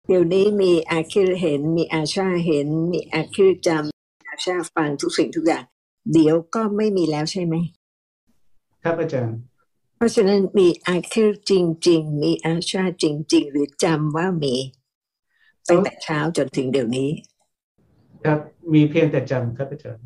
[0.09, 5.65] เดี๋ยวนี้มีอาคิลเห็นมีอาชาเห็น มีอาคิลจำอาชาฟังทุกสิ่งทุกอย่าง
[6.13, 7.55] เดี๋ยวก็ไม่มีแล้วใช่ไหม
[8.83, 9.37] ครับอาจารย์
[9.97, 11.53] เพราะฉะนั้นมีอาคิลจ
[11.89, 14.55] ริง ๆ มีอาชาจริง ๆ หรือจำว่ามี
[15.69, 17.11] ตั้งแต่เช้าจนถึงเดี๋ยวนี้
[18.25, 18.39] ครับ
[18.73, 20.05] มีเพียงแต่จำครับอาจารย์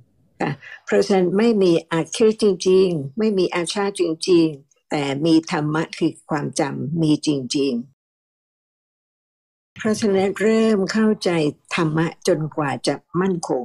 [0.85, 11.31] เพราะฉะนั้นไม่มีอาคิลจริง ๆ ไม่มีอาชาจริง ๆ แต่มีธรรมะคือความจำมีจริง ๆเพราะฉะนั้นเริ่มเข้าใจ
[11.75, 13.65] ธรรมะจนกว่าจะมั่นคง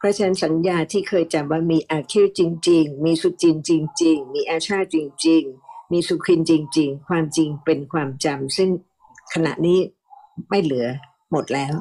[0.00, 3.70] เพราะฉะนั้นสัญญาที่เคยจำว่ามีอาคิลจริง ๆ มีสุจินจ
[4.02, 8.70] ริง ๆ มีอาชาจริง ๆ มีสุขินจริง ๆ ความจริงเป็นความจำซึ่ง
[9.34, 9.78] ขณะนี้
[10.48, 10.86] ไม่เหลือ
[11.30, 11.74] หมดแล้ว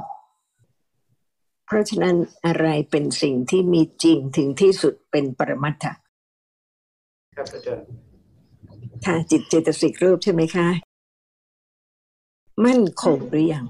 [1.66, 5.94] เพราะฉะนั้นอะไรเป็นสิ่งที่มีจริงถึงที่สุดเป็นปรมัตถะ
[7.36, 7.86] ครับอาจารย์
[9.06, 10.68] ค่ะจิตเจตสิกรูปใช่ไหมคะ
[12.66, 13.66] มั่นคงหรือยัง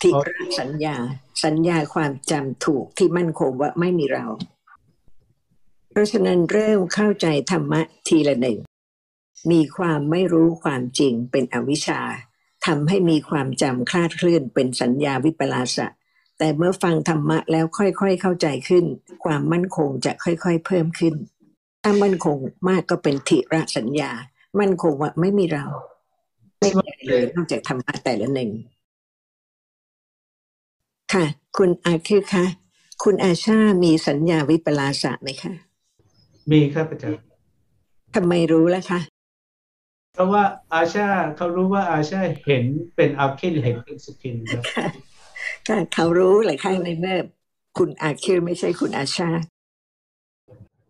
[0.00, 0.96] ที่รัสัญญา
[1.44, 4.26] สัญญาความจำถูกที่มั่นคงว่าไม่มีเรา
[5.90, 8.58] เพราะฉะนั้นเริ่มเข้าใจธรรมะทีละหนึ่ง
[9.50, 12.00] มีความไม่รู้ความจริงเป็นอวิชชา
[12.66, 15.86] ทำให้มีความจำคลาดเคลื่อนเป็นสัญญาวิปลาสะ
[16.38, 18.84] แต่เมื่อฟังธรรมะแล้วค่อยๆเข้าใจขึ้น
[19.24, 21.14] ความมั่นคงจะค่อยๆเพิ่มขึ้น
[21.84, 22.36] ถ้ามั่นคง
[22.68, 24.10] มากก็เป็นทิระสัญญา
[24.60, 25.64] มั่นคงว่าไม่มีเรา
[26.60, 28.50] ไม่มีเลยนอกจากธรรมะแต่ละหนึ่ง
[31.12, 31.24] ค่ะ
[31.56, 32.44] คุณอาคือคะ
[33.02, 35.52] คุณอาชามีสัญญาวิปลาสะไหมคะ
[36.50, 37.22] มีครับอาจารย์
[38.14, 39.00] ทำไมรู้ล่ะคะ
[40.14, 40.42] เพราะว่า
[40.74, 42.64] อาชาเขารู้ว่าอาชาเห็น
[42.96, 44.86] เป็นอาคินเห็นเป็นสุขินครับค่ะ
[45.68, 47.18] ค่ะเขารู้หลายครั้งในเมื่อ
[47.78, 49.30] คุณอาคิลไม่ใช่คุณอาชา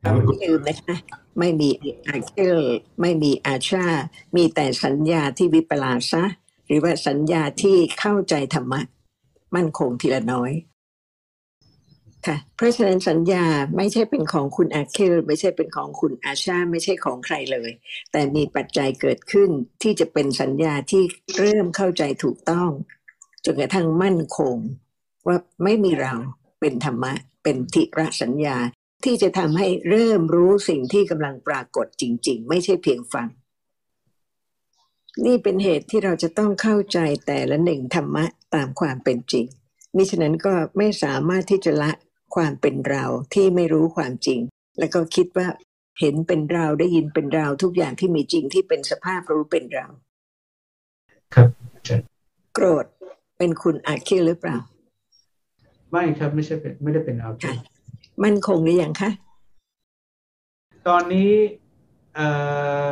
[0.03, 0.97] ครับลืมนะคะ
[1.39, 1.69] ไม่มี
[2.09, 2.59] อาคิล
[3.01, 3.87] ไม่มีอาชา
[4.37, 6.23] มีแต่สัญญาที่วิปลาสะ
[6.67, 8.81] หรือว่าสัญญาที่เข้าใจธรรมะ
[9.55, 10.53] มั่นคงทีละน้อย
[12.27, 13.45] ค่ะเพราะฉะนั้นสัญญา
[13.77, 17.71] ไม่ใช่เป็นของคุณอาคิลไม่ใช่เป็นของคุณอาชาไม่ใช่ของใครเลย
[18.13, 19.51] แต่มีปัจจัยเกิดขึ้น
[19.83, 21.03] ที่จะเป็นสัญญาที่
[21.39, 22.71] เริ่มเข้าใจถูกต้อง
[23.45, 24.57] จนกระทั่งมั่นคง
[25.27, 26.15] ว่าไม่มีเรา
[26.61, 28.57] เป็นธรรมะ เป็นทิระสัญญา
[29.05, 33.29] ที่จะทำให้เริ่มรู้สิ่งที่กำลังปรากฏจริง ๆ ไม่ใช่เพียงฟัง
[35.27, 39.47] นี่เป็นเหตุที่เราจะต้องเข้าใจแต่ละหนึ่งธรรมะตามความเป็นจริง
[39.97, 41.91] มิฉะนั้นก็ไม่สามารถที่จะละ
[42.35, 43.05] ความเป็นเรา
[43.35, 44.41] ที่ไม่รู้ความจริง
[44.79, 45.49] แล้วก็คิดว่า
[46.01, 49.87] เห็นเป็นเราได้ยินเป็นเราทุกอย่างที่มีจริงที่เป็นสภาพรู้เป็นเรา
[51.35, 52.07] ครับอาจารย์
[52.55, 52.87] โกรธ
[53.39, 54.57] เป็นคุณอาคิลหรือเปล่า
[55.91, 57.57] ไม่ครับไม่ใช่เป็นไม่ได้เป็นอาคิค่ะน
[58.25, 59.11] มั่นคงหรือยังคะ
[60.89, 61.31] ตอนนี้
[62.15, 62.27] เอ่
[62.87, 62.89] อ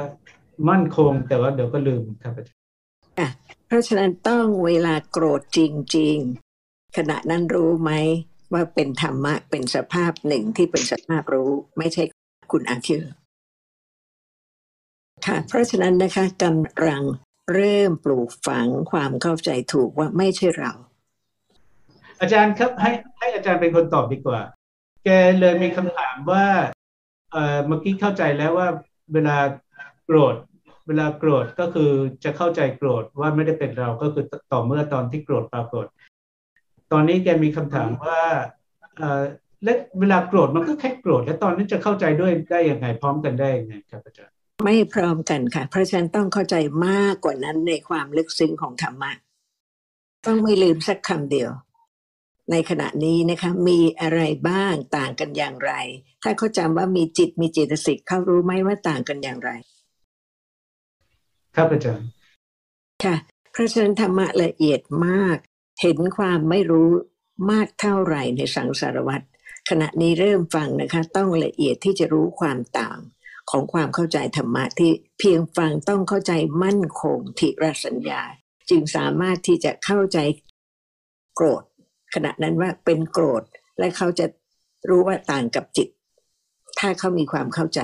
[0.69, 5.61] มั่นคงแต่ว่าเดี๋ยวก็ลืมครับอาจารย์เพราะฉะนั้นต้องเวลาโกรธจ
[5.97, 6.17] ริง
[6.57, 7.93] ๆ ขณะนั้นรู้ไหม
[8.53, 13.03] ว่าเป็นธรรมะเป็นสภาพหนึ่งที่เป็นสภาพรู้ ไม่ใช่คุณคุณอาคิว
[15.27, 17.03] ค่ะเพราะฉะนั้นนะคะกำลัง
[17.55, 20.73] เริ่มปลูกฝังความเข้าใจถูกว่าไม่ใช่เรา
[22.21, 24.41] อาจารย์ครับให้ให้อาจารย์เป็นคนตอบดีกว่า
[25.05, 26.45] แกเลยมีคำถามว่า
[27.33, 28.69] เอ่อเมื่อกี้เข้าใจแล้วว่า
[29.13, 29.37] เวลา
[30.05, 30.35] โกรธ
[30.89, 31.91] เวลาโกรธก็คือ
[32.25, 35.87] จะเข้าใจโกรธว่าไม่ได้เป็นเราก็คือต่อเมื่อตอนที่โกรธปรากฏ
[36.93, 38.21] ตอนนี้แกมีคำถามว่า
[38.99, 39.23] เอ่อ
[39.65, 49.13] และเวลาโกรธมันก็แค่โกรธแล้วตอนนี้จะเข้าใจด้วยได้ยังไงพร้อมกันได้ยังไงครับอาจารย์ไม่พร้อมกันค่ะ เพราะฉะนั้นต้องเข้าใจมากกว่านั้นในความลึกซึ้งของธรรมะ
[50.27, 51.51] ต้องไม่ลืมสักคำเดียว
[52.51, 55.73] ในขณะนี้นะคะ มีอะไรบ้างต่างกันอย่างไร
[56.23, 59.51] ถ้าเขาจำว่ามีจิตมีเจตสิกเขารู้ไหมว่าต่างกันอย่างไร
[61.59, 62.07] ครับอาจารย์
[63.05, 63.17] ค่ะ
[63.53, 65.39] เพราะฉะนั้นธรรมะละเอียดมาก
[65.81, 66.91] เห็นความไม่รู้
[67.51, 69.25] มากเท่าไหร่ในสังสารวัตร
[69.69, 72.99] ขณะนี้เริ่มฟังนะคะ ต้องละเอียดที่จะรู้ความต่าง
[73.51, 78.23] ของความเข้าใจธรรมะที่เพียงฟังต้องเข้าใจมั่นคงทิรสัญญา
[78.71, 80.19] จึงสามารถที่จะเข้าใจ
[81.35, 81.63] โกรธ
[82.15, 83.43] ขณะนั้นว่าเป็นโกรธ
[83.79, 84.27] และเขาจะ
[84.89, 85.89] รู้ว่าต่างกับจิต
[86.79, 87.81] ถ้าเขามีความเข้าใจ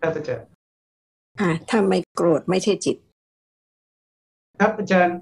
[0.00, 0.49] ครับอาจารย์
[1.40, 2.96] อะถ้าไม่โกรธไม่ใช่จิต
[4.58, 5.18] ครับอาจารย์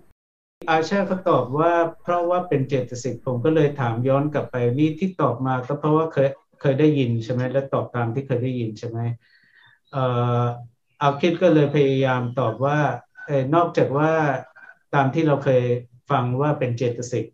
[0.68, 6.28] อาชาเขาตอบว่าเพราะว่าเป็นเจตสิกผมก็เลยถามย้อนกลับไปนี่ที่ตอบมาก็เพราะว่าเคย
[6.60, 8.98] เคยได้ยินใช่ไหมและตอบตามที่เคยได้ยินใช่ไหม
[9.92, 10.04] เอ่
[10.40, 10.42] อ
[10.98, 12.78] เอาคิดก็เลยพยายามตอบว่า
[13.26, 14.10] เออนอกจากว่า
[14.94, 15.62] ตามที่เราเคย
[16.10, 17.24] ฟังว่าเป็นเจตสิก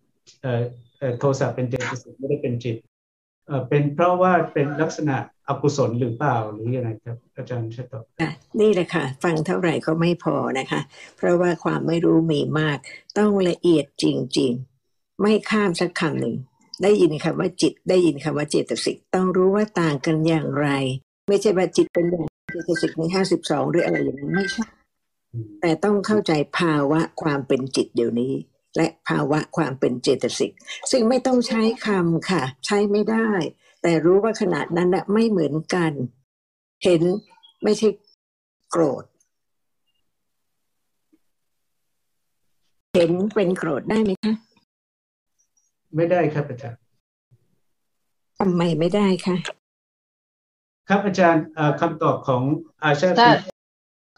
[0.43, 0.63] เออ
[0.99, 2.77] เอ่อโทสะเป็นเจตสิกไม่ได้เป็นจิต
[3.47, 5.17] เอ่อเป็นเพราะว่าเป็นลักษณะ
[5.49, 8.31] อกุศลหรือเปล่าหรือยังไงครับ อาจารย์ช่วยตอบอะ
[8.61, 10.81] นี่แหละค่ะ ฟังเท่าไหร่ก็ไม่พอนะคะ
[11.17, 12.79] เพราะว่าความไม่รู้มีมาก
[13.19, 14.05] ต้องละเอียดจ
[14.39, 14.51] ริง
[14.87, 16.35] ๆ ไม่ข้ามสักคำหนึ่ง
[16.83, 20.69] ได้ยินคำว่าจิตได้ยินคำว่าเจตสิกต้องรู้ว่าต่างกันอย่างไร
[21.29, 24.67] ไม่ใช่ว่าจิตเป็นอย่างเจตสิกในห้าสิบสองหรืออะไรอย่างนั้นไม่ใช่
[25.33, 28.33] อืมแต่ต้องเข้าใจภาวะความเป็นจิตเดี๋ยวนี้
[28.77, 30.53] และภาวะความเป็นเจตสิก
[30.91, 33.31] ซึ่งไม่ต้องใช้คำค่ะ ใช้ไม่ได้
[33.87, 35.93] แต่รู้ว่าขนาดนั้นน่ะไม่เหมือนกัน
[36.85, 37.03] เห็น
[37.63, 37.89] ไม่ใช่
[38.71, 39.05] โกรธ
[42.95, 44.33] เห็นเป็นโกรธได้ไหมคะ
[45.97, 46.81] ไม่ได้ครับอาจารย์
[48.39, 49.37] ทำไมไม่ได้คะ
[50.89, 52.43] ครับอาจารย์เอ่อคำตอบของ
[52.83, 53.39] อาชาใช่คือ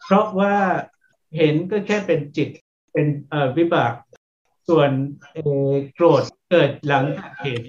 [0.03, 0.53] เพราะว่า
[1.37, 2.49] เห็นก็แค่เป็นจิต
[2.93, 3.93] เป็นเอ่อวิบาก
[4.69, 4.89] ส่วน
[5.33, 7.63] เอ่อโกรธเกิดหลังจากเห็น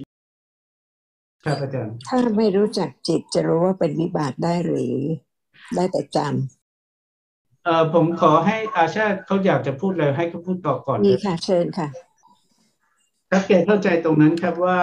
[1.43, 4.95] ครับอาจารย์ ถ้าไม่รู้จักจิตจะรู้ว่าเป็นวิบากได้หรือ
[5.75, 6.19] ได้แต่จ
[7.63, 11.87] เอ่อผมขอให้อาชาเขาอยากจะพูดเลยให้เขาพูดต่อก่อนำมีค่ะ เชิญค่ะ
[13.29, 14.79] ครับแกเข้าใจตรงนั้นครับว่า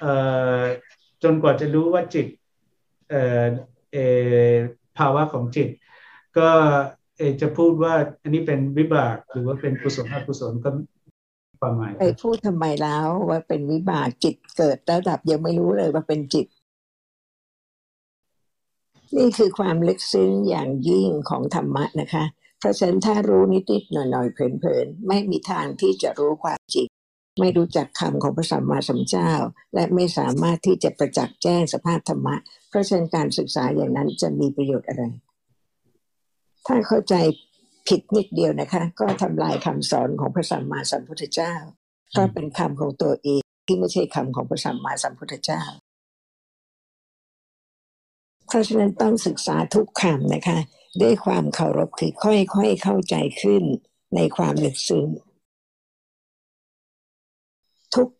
[0.00, 0.12] เอ่
[0.58, 0.60] อ
[1.22, 2.26] จนกว่าจะรู้ว่าจิต
[3.10, 3.46] เอ่อ
[3.92, 4.06] เอ่
[4.52, 4.54] อ
[4.98, 5.68] ภาวะของจิต
[6.38, 6.48] ก็
[7.18, 10.70] เอ่อจะพูดว่าอันนี้เป็นวิบากหรือว่าเป็นกุศลอกุศลก็
[11.60, 16.46] ความหมายไปพูดทำไมแล้วว่าเป็นวิบากจิตเกิดแล้วดับยังไม่รู้เลยว่าเป็นจิต
[19.16, 22.24] นี่คือความลึกซึ้งอย่างยิ่งของธรรมะนะคะ
[22.58, 26.86] เพราะฉะนั้นถ้ารู้นิดๆหน่อยๆเพลินๆไม่มีทางที่จะรู้ความจริง
[27.40, 29.32] ไม่รู้จักคำของพระสัมมาสัมพุทธเจ้า
[29.74, 32.36] และไม่สามารถที่จะประจักษ์แจ้งสภาพธรรมะ
[32.68, 35.02] เพราะฉะนั้นการศึกษาอย่างนั้นจะมีประโยชน์อะไร
[36.66, 37.14] ถ้าเข้าใจ
[37.88, 41.54] ผิดนิดเดียวนะคะ ก็ทำลายคำสอนของพระสัมมาสัมพุทธเจ้า
[42.16, 45.62] ก็เป็นคำของตัวเองที่ไม่ใช่คำของพระสัมมาสัมพุทธเจ้า
[48.46, 50.58] เพราะฉะนั้นต้องศึกษาทุกคำนะคะ
[51.02, 53.62] ด้วยความเคารพคือค่อยๆเข้าใจขึ้น
[54.14, 55.08] ในความลึกซึ้ง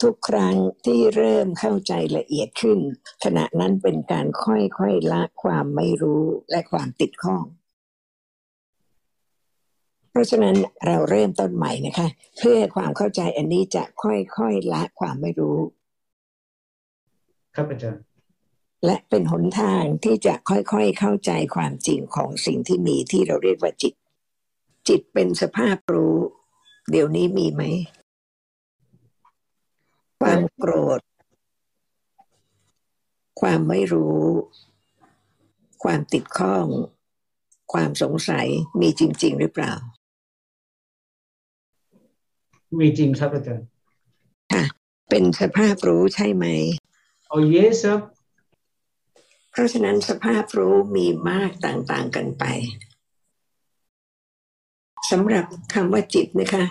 [0.02, 2.78] ทุกๆ ครั้งที่เริ่มเข้าใจละเอียดขึ้น
[3.24, 7.44] ขณะนั้นเป็นการค่อยๆละความไม่รู้และความติดข้อง
[10.10, 15.58] เพราะฉะนั้นเราเริ่มต้นใหม่นะคะ เพื่อความเข้าใจอันนี้จะค่อยๆละความไม่รู้
[17.54, 18.02] ครับอาจารย์
[18.84, 23.94] และเป็นหนทางที่จะค่อยๆเข้าใจความจริงของสิ่งที่มีที่เราเรียกว่าจิต
[24.88, 26.16] จิตเป็นสภาพรู้
[26.90, 27.62] เดี๋ยวนี้มีไหม
[30.20, 31.00] ความโกรธ
[33.40, 34.20] ความไม่รู้
[35.84, 36.66] ความติดข้อง
[37.72, 38.46] ความสงสัย
[38.80, 39.72] มีจริง ๆ หรือเปล่า
[42.78, 43.66] มีจริงครับอาจารย์
[45.10, 46.44] เป็นสภาพรู้ใช่ไหม
[47.28, 48.00] โอ้ yes ครับ
[49.50, 52.44] เพราะฉะนั้นสภาพรู้มีมากต่างๆกันไป
[55.10, 56.64] สำหรับคำว่าจิตนะคะ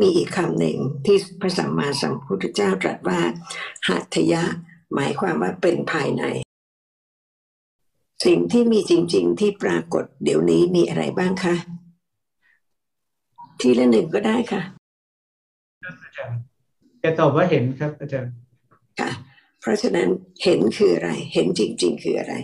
[0.00, 3.20] มีอีกคำหนึ่งที่พระสัมมาสัมพุทธเจ้าตรัสว่า
[3.88, 4.42] หัตถยะ
[4.94, 6.24] หมายความว่าเป็นภายใน
[8.24, 11.54] สิ่งที่มีจริง ๆ ที่ปรากฏเดี๋ยวนี้มีอะไรบ้างคะ
[13.60, 14.79] ทีละหนึ่งก็ได้ค่ะอาจาร
[17.00, 18.32] ย์แกตอบว่าเห็นครับอาจารย์
[19.00, 19.10] ค่ะ
[19.60, 20.08] เพราะฉะนั้น
[20.44, 22.34] เห็นคืออะไร เห็นจริง ๆ คืออะไร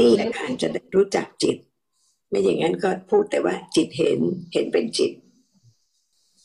[0.00, 1.56] นี่แหละค่ะจะได้รู้จักจิต
[2.28, 4.18] ไม่อย่างนั้นก็พูดแต่ว่า จิตเห็น
[4.52, 5.12] เห็นเป็นจิต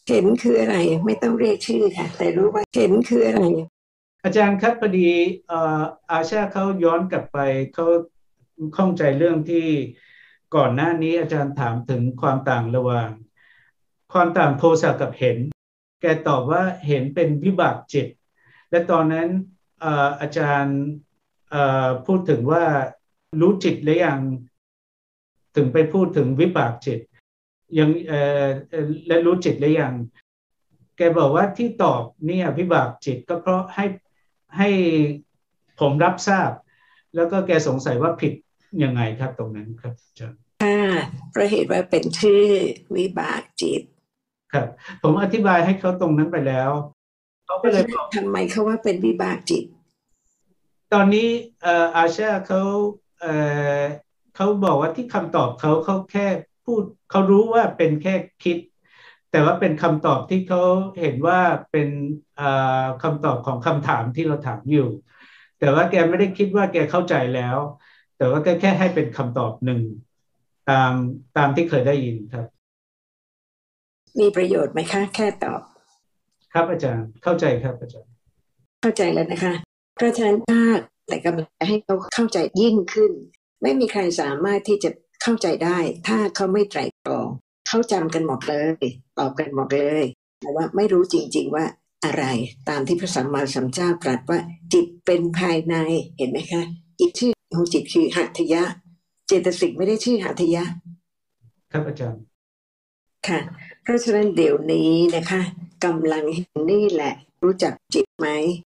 [0.10, 3.42] เห็นคืออะไรไม่ต้องเรียกชื่อค่ะ แต่รู้ว่าเห็นคืออะไร
[4.24, 5.10] อาจารย์ครับพอดี
[5.48, 7.38] เอ่ออาชาเขาย้อนกลับไป
[7.74, 7.86] เขา
[8.76, 9.68] ข้องใจเรื่องที่
[10.56, 13.10] ก่อนหน้านี้อาจารย์ถามถึงความต่างระหว่าง
[14.14, 15.38] ความต่างโทสะกับเห็น
[16.02, 18.08] แกตอบว่าเห็นเป็นวิบากจิต
[18.70, 19.28] และตอนนั้น
[20.20, 20.80] อาจารย์
[22.06, 22.64] พูดถึงว่า
[23.42, 24.20] รู้จิตหรือยัง
[25.56, 27.00] ถึงไปพูดถึงวิบากจิต
[27.78, 27.90] ยัง
[29.08, 29.94] และรู้จิตหรือยัง
[30.98, 33.86] แกบอกว่าที่ตอบเนี่ยวิบากจิตก็เพราะให้
[34.58, 34.70] ให้
[35.80, 36.52] ผมรับทราบ
[37.16, 38.34] แล้วก็แกสงสัยว่าผิด
[38.84, 40.82] ยังไงครับตรงนั้นครับอาจารย์ค่ะ
[41.32, 42.44] เพราะเหตุว่าเป็นชื่อ
[42.98, 43.82] วิบากจิต
[44.54, 44.68] ครับ
[45.02, 46.72] ผมอธิบายให้เขาตรงนั้นไปแล้ว
[47.46, 49.64] เขาก็เลยบอกทำไมเขาว่าเป็นวิบากจิต
[50.94, 51.30] ตอนนี้
[51.62, 52.62] เอ่ออาชาเขา
[53.20, 53.34] เอ่
[53.80, 53.82] อ
[54.36, 56.28] เขาบอกว่าที่คำตอบเขาเขาแค่
[56.66, 58.58] พูดเขารู้ว่าเป็นแค่คิด
[59.32, 60.62] แต่ว่าเป็นคำตอบที่เขา
[61.00, 61.40] เห็นว่า
[61.72, 61.90] เป็น
[62.36, 62.50] เอ่
[62.84, 64.88] อคำตอบของคำถามที่เราถามอยู่
[65.60, 67.58] แต่ว่าแกไม่ได้คิดว่าแกเข้าใจแล้ว
[68.18, 69.82] แต่ว่าแกแค่ให้เป็นคำตอบหนึ่ง
[70.70, 70.92] ตาม
[71.38, 72.46] ตามที่เคยได้ยินครับ
[74.20, 75.62] มีประโยชน์ไหมคะ แค่ตอบ
[76.54, 78.10] ครับอาจารย์เข้าใจครับอาจารย์
[78.82, 79.54] เข้าใจแล้วนะคะ
[79.96, 80.62] เพราะฉะนั้นถ้า
[81.08, 83.12] แต่กำลังจะให้เขาเข้าใจยิ่งขึ้น
[83.62, 84.90] ไม่มีใครสามารถที่จะ
[85.22, 87.28] เข้าใจได้ ถ้าเขาไม่ไตร่ตรอง
[87.68, 88.86] เขาจำกันหมดเลย
[89.20, 90.04] ตอบกันหมดเลย
[90.42, 91.66] แต่ว่าไม่รู้จริง ๆว่า
[92.06, 92.26] อะไร
[92.70, 94.40] ตามที่พระสัมมาสัมพุทธเจ้าตรัสว่า
[94.74, 95.76] จิตเป็นภายใน
[96.18, 96.64] เห็นไหมคะ
[97.00, 98.64] อีกชื่อของจิตคือหัตถยะ
[99.28, 100.64] เจตสิกไม่ได้ชื่อหัตถยะ
[101.72, 102.22] ครับอาจารย์
[103.28, 103.40] ค่ะ
[103.84, 105.42] เพราะฉะนั้นเดี๋ยวนี้นะคะ
[105.86, 108.28] กำลังเห็นนี่แหละ รู้จักจิตไหม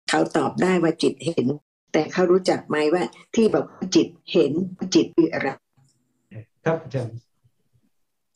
[0.08, 1.46] เขาตอบได้ว่าจิตเห็น
[1.92, 5.48] แต่เขารู้จักไหมว่า ที่บอกว่าจิตเห็นว่าจิตคืออะไร
[6.64, 7.16] ครับอาจารย์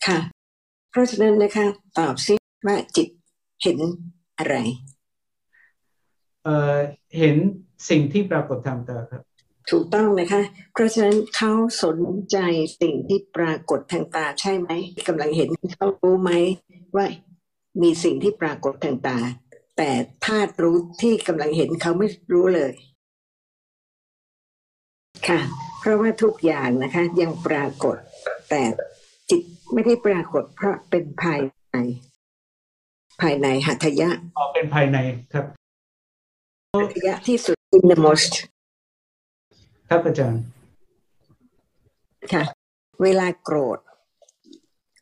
[0.07, 0.19] ค่ะ
[0.90, 1.66] เพราะฉะนั้นนะคะ
[1.99, 2.35] ตอบซิ
[2.66, 3.09] ว่าจิต
[3.62, 3.79] เห็น
[4.38, 4.57] อะไร
[6.45, 6.77] เอ่อ
[7.19, 7.37] เห็น
[7.88, 9.23] สิ่งที่ปรากฏทางตาครับ
[9.70, 11.52] ถูกต้องนะคะ เพราะฉะนั้นเขา
[11.85, 11.98] สน
[12.31, 12.38] ใจ
[12.81, 14.70] สิ่งที่ปรากฏทางตาใช่ไหม
[15.09, 16.33] กำลังเห็นเขารู้ไหม
[16.96, 17.07] ว่า
[17.83, 19.18] มีสิ่งที่ปรากฏทางตา
[19.76, 19.90] แต่
[20.26, 22.72] ธาตุรู้ที่กำลังเห็นเขาไม่รู้เลย
[25.29, 25.40] ค่ะ
[25.81, 27.96] เพราะว่าทุกอย่างนะคะ ยังปรากฏ
[28.50, 28.62] แต่
[29.31, 31.76] จิตไม่ได้ปรากฏเพราะเป็นภายใน
[33.20, 34.98] ภายในหัตถยะออกเป็นภายใน
[35.33, 35.46] ครับ
[36.76, 38.33] หัตถยะที่สุด innermost
[39.88, 40.42] ครับอาจารย์
[42.33, 42.44] ค่ะ
[43.03, 43.79] เวลาโกรธ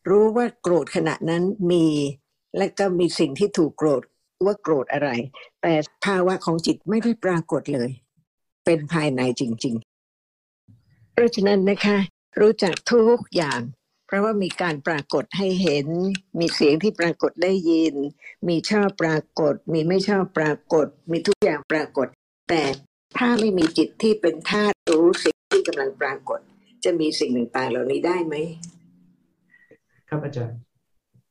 [0.09, 1.87] รู้ว่าโกรธขณะนั้นมี
[2.59, 4.03] และก็มีสิ่งที่ถูกโกรธ
[4.45, 5.11] ว่าโกรธอะไร
[5.63, 7.91] แต่ภาวะของจิตไม่ได้ปรากฏเลย
[8.65, 9.75] เป็นภายในจริง
[10.45, 11.99] ๆ เพราะฉะนั้นนะคะ
[12.41, 13.61] รู้จักทุกอย่าง
[14.07, 15.87] เพราะว่ามีการปรากฏให้เห็น
[16.39, 17.95] มีเสียงที่ปรากฏได้ยิน
[18.49, 22.07] มีชอบปรากฏ มีไม่ชอบปรากฏ มีทุกอย่างปรากฏ
[22.49, 22.63] แต่
[23.19, 26.41] ถ้าไม่มีจิตที่เป็นธาตุรู้สิ่งที่กำลังปรากฏ
[26.85, 28.35] จะมีสิ่งต่างๆเหล่านี้ได้ไหม
[30.09, 30.59] ครับอาจารย์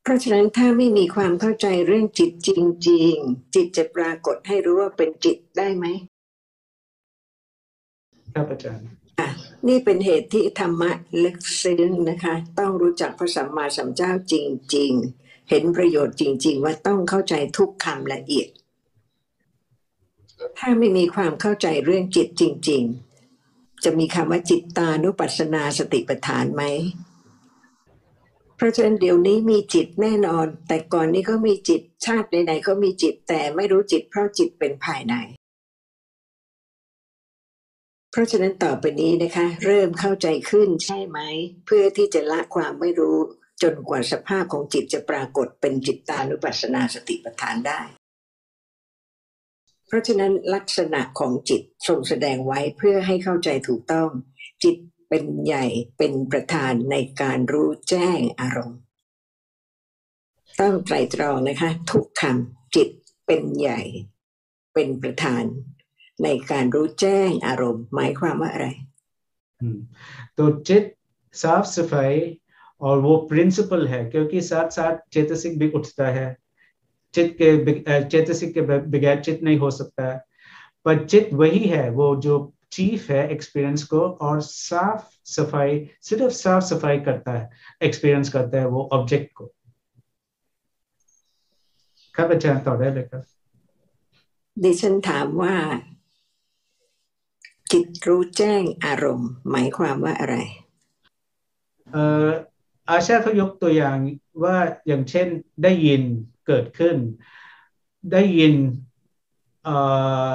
[0.04, 2.50] เพราะฉะนั้นถ้าไม่มีความเข้าใจเรื่องจิตจ
[2.90, 5.86] ริง ๆ จิตจะปรากฏให้รู้ว่าเป็นจิตได้ไหม
[8.34, 8.88] ครับอาจารย์
[9.20, 9.30] อะ
[9.68, 10.92] นี่เป็นเหตุที่ธรรมะ
[11.24, 14.36] ลึกซึ้งนะคะ ต้องรู้จักพระสัมมาสัมพุทธเจ้าจ
[14.76, 14.92] ริง
[15.22, 18.50] ๆ เห็นประโยชน์จริง ๆ ว่าต้องเข้าใจทุกคำละเอียด
[20.60, 22.84] ถ้าไม่มีความเข้าใจเรื่องจิตจริง
[23.34, 26.64] ๆ จะมีคำว่าจิตตานุปัสสนาสติปัฏฐานไหม
[28.56, 35.16] เพราะฉะนั้นเดี๋ยวนี้มีจิตแน่นอน แต่ก่อนนี้ก็มีจิตชาติไหนๆก็มีจิตแต่ไม่รู้จิตเพราะจิตเป็นภายใน
[38.12, 41.20] เพราะฉะนั้นต่อไปนี้นะคะ เริ่มเข้าใจขึ้นใช่ไหม
[41.66, 43.18] เพื่อที่จะละความไม่รู้
[43.64, 47.82] จนกว่าสภาพของจิตจะปรากฏเป็นจิตตานุปัสสนาสติปัฏฐานได้
[49.93, 54.11] ราะฉะนั้นลักษณะของจิตทรงแสดงไว้เพื่อให้เข้าใจถูกต้อง
[54.65, 54.77] จิต
[55.09, 55.67] เป็นใหญ่
[55.99, 58.81] เป็นประธานในการรู้แจ้งอารมณ์
[60.61, 62.89] ต้องไตรตรองนะคะ ทุกคำจิต
[63.27, 63.81] เป็นใหญ่
[64.75, 65.45] เป็นประธาน
[66.25, 68.69] ในการรู้แจ้งอารมณ์ หมายความว่าอะไร
[69.61, 69.81] हम्म,
[70.37, 70.85] तो चित
[71.35, 72.19] साफ सफाई
[72.81, 76.27] और वो प्रिंसिपल है क्योंकि साथ साथ चेतसिक भी उठता है
[77.15, 80.17] चित के बिग- अ, चेतसिक के ब- बगैर चित नहीं हो सकता है
[80.85, 82.35] पर चित वही है वो जो
[82.73, 85.73] चीफ है एक्सपीरियंस को और साफ सफाई
[86.09, 87.51] सिर्फ साफ सफाई करता है
[87.83, 89.47] एक्सपीरियंस करता है वो ऑब्जेक्ट को
[92.15, 93.23] ครับอาจารย์ต่อได้เลยครับ
[94.63, 95.55] ดิฉันถามว่า
[97.73, 100.37] จิตรู้แจ้งอารมณ์ หมายความว่าอะไร
[101.93, 102.31] เอ่อ
[102.91, 103.99] อาชาเขายกตัวอย่าง
[104.43, 104.57] ว่า
[104.89, 105.29] อย่างเช่น
[105.63, 106.03] ได้ยิน
[106.48, 106.98] เกิดขึ้น
[108.12, 108.54] ได้ยิน
[109.64, 109.78] เอ่
[110.30, 110.32] อ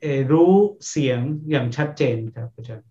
[0.00, 0.52] เอ่อรู้
[0.88, 2.88] เสียงอย่างชัดเจนครับอาจารย์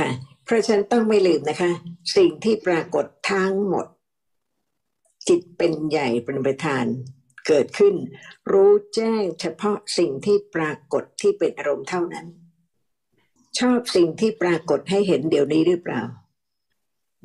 [0.00, 0.10] ค่ะ
[0.44, 1.70] เพราะฉะนั้นต้องไม่ลืมนะคะ
[2.16, 3.86] สิ่งที่ปรากฏทั้งหมด
[5.28, 6.84] จิตเป็นใหญ่เป็นประธาน
[7.46, 7.94] เกิดขึ้น
[8.52, 12.26] รู้แจ้งเฉพาะสิ่งที่ปรากฏที่เป็นอารมณ์เท่านั้น
[13.58, 16.02] ชอบสิ่งที่ปรากฏให้เห็นเดี๋ยวนี้หรือเปล่า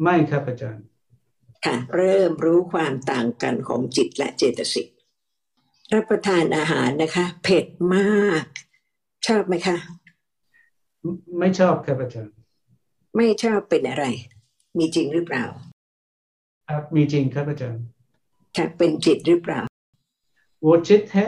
[0.03, 0.85] ไม่ครับอาจารย์
[1.65, 4.87] ค่ะเริ่มรู้ความต่างกันของจิตและเจตสิก
[5.93, 8.43] รับประทานอาหารนะคะ เผ็ดมาก
[9.27, 9.77] ชอบไหมคะ
[11.39, 12.33] ไม่ชอบครับอาจารย์
[13.17, 14.05] ไม่ชอบเป็นอะไร
[14.77, 15.45] มีจริงหรือเปล่า
[16.69, 17.83] ครับมีจริงครับอาจารย์
[18.57, 19.61] ค่ะเป็นจิตหรือเปล่า
[20.65, 21.25] วจิตแท้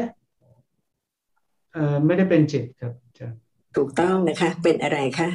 [1.73, 3.37] เอ่อไม่ได้เป็นจิตครับอาจารย์
[3.75, 5.29] ถูกต้องนะคะ เป็นอะไรคะ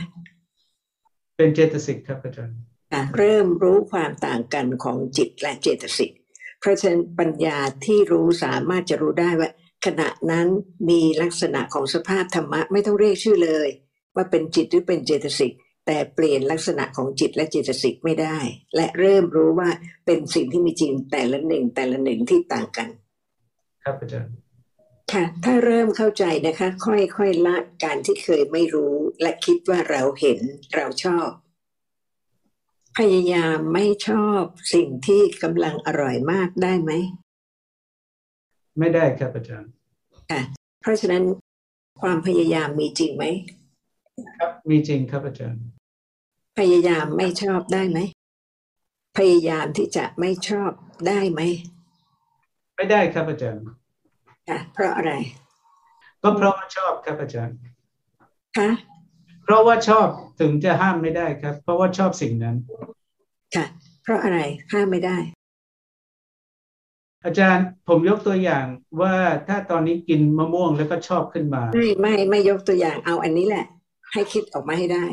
[1.36, 2.58] เป็นเจตสิกครับอาจารย์
[3.16, 6.12] เริ่มรู้ความต่างกันของจิตและเจตสิก
[6.60, 9.50] เพราะฉะนั้นปัญญาที่รู้สามารถจะรู้ได้ว่า
[9.86, 10.46] ขณะนั้น
[10.90, 13.68] มีลักษณะของสภาพธรรมะไม่ต้องเรียกชื่อเลย
[14.14, 15.52] ว่าเป็นจิตหรือเป็นเจตสิก
[15.86, 18.38] แต่เปลี่ยนลักษณะของจิตและเจตสิกไม่ได้
[18.76, 19.70] และเริ่มรู้ว่า
[20.06, 22.88] เป็นสิ่งที่มีจริงแต่ละหนึ่งแต่ละหนึ่งที่ต่างกัน
[23.84, 24.32] ครับอาจารย์
[25.12, 30.38] ค่ะ ถ้าเริ่มเข้าใจนะคะ ค่อยๆละการที่เคยไม่รู้ และคิดว่าเราเห็น
[30.74, 31.28] เราชอบ
[32.98, 34.42] พยายามไม่ชอบ
[34.74, 36.92] สิ่งที่กำลังอร่อยมากได้ไหม
[38.78, 39.70] ไม่ได้ครับอาจารย์
[40.30, 40.40] ค่ะ
[40.80, 41.22] เพราะฉะนั้น
[42.00, 43.24] ความพยายามมีจริงไหม
[44.38, 45.62] ครับมีจริงครับอาจารย์
[46.58, 47.98] พยายามไม่ชอบได้ไหม
[49.18, 50.70] พยายามที่จะไม่ชอบ
[51.08, 51.40] ได้ไหม
[52.76, 53.62] ไม่ได้ครับอาจารย์
[54.48, 55.12] ค่ะเพราะอะไร
[56.22, 57.56] ก็เพราะว่าชอบครับอาจารย์
[58.56, 58.89] คะเพ
[59.50, 60.06] ราะว่าชอบ
[60.40, 62.56] ถึงจะห้ามไม่ได้ครับ เพราะว่าชอบสิ่งนั้น
[63.54, 63.66] ค่ะ
[64.02, 64.38] เพราะอะไร
[64.72, 65.18] ห้ามไม่ได้
[67.24, 68.64] อาจารย์ผมยกตัวอย่าง
[69.00, 69.14] ว่า
[69.48, 73.66] ถ้าตอนนี้กินมะม่วงแล้วก็ชอบขึ้นมา ไม่ไม่ไม่ยกตัวอย่างเอาอันนี้แหละ
[74.12, 75.04] ให้คิดออกมาให้ได้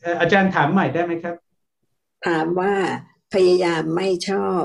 [0.00, 1.34] เอ่ออาจารย์ถามใหม่ได้ไหมครับ
[2.26, 2.74] ถามว่า
[3.34, 4.64] พยายามไม่ชอบ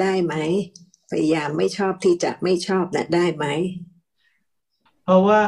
[0.00, 0.34] ได้ไหม
[1.10, 3.46] พยายามไม่ชอบที่จะไม่ชอบนะได้ไหม
[5.04, 5.40] เพราะว่า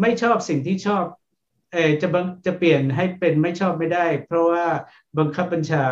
[0.00, 1.04] ไม่ชอบสิ่งที่ชอบ
[1.72, 4.64] เออจะบังจะเปลี่ยนให้เป็นไม่ชอบไม่ได้ เพราะว่า
[5.18, 5.84] บังคับบัญชา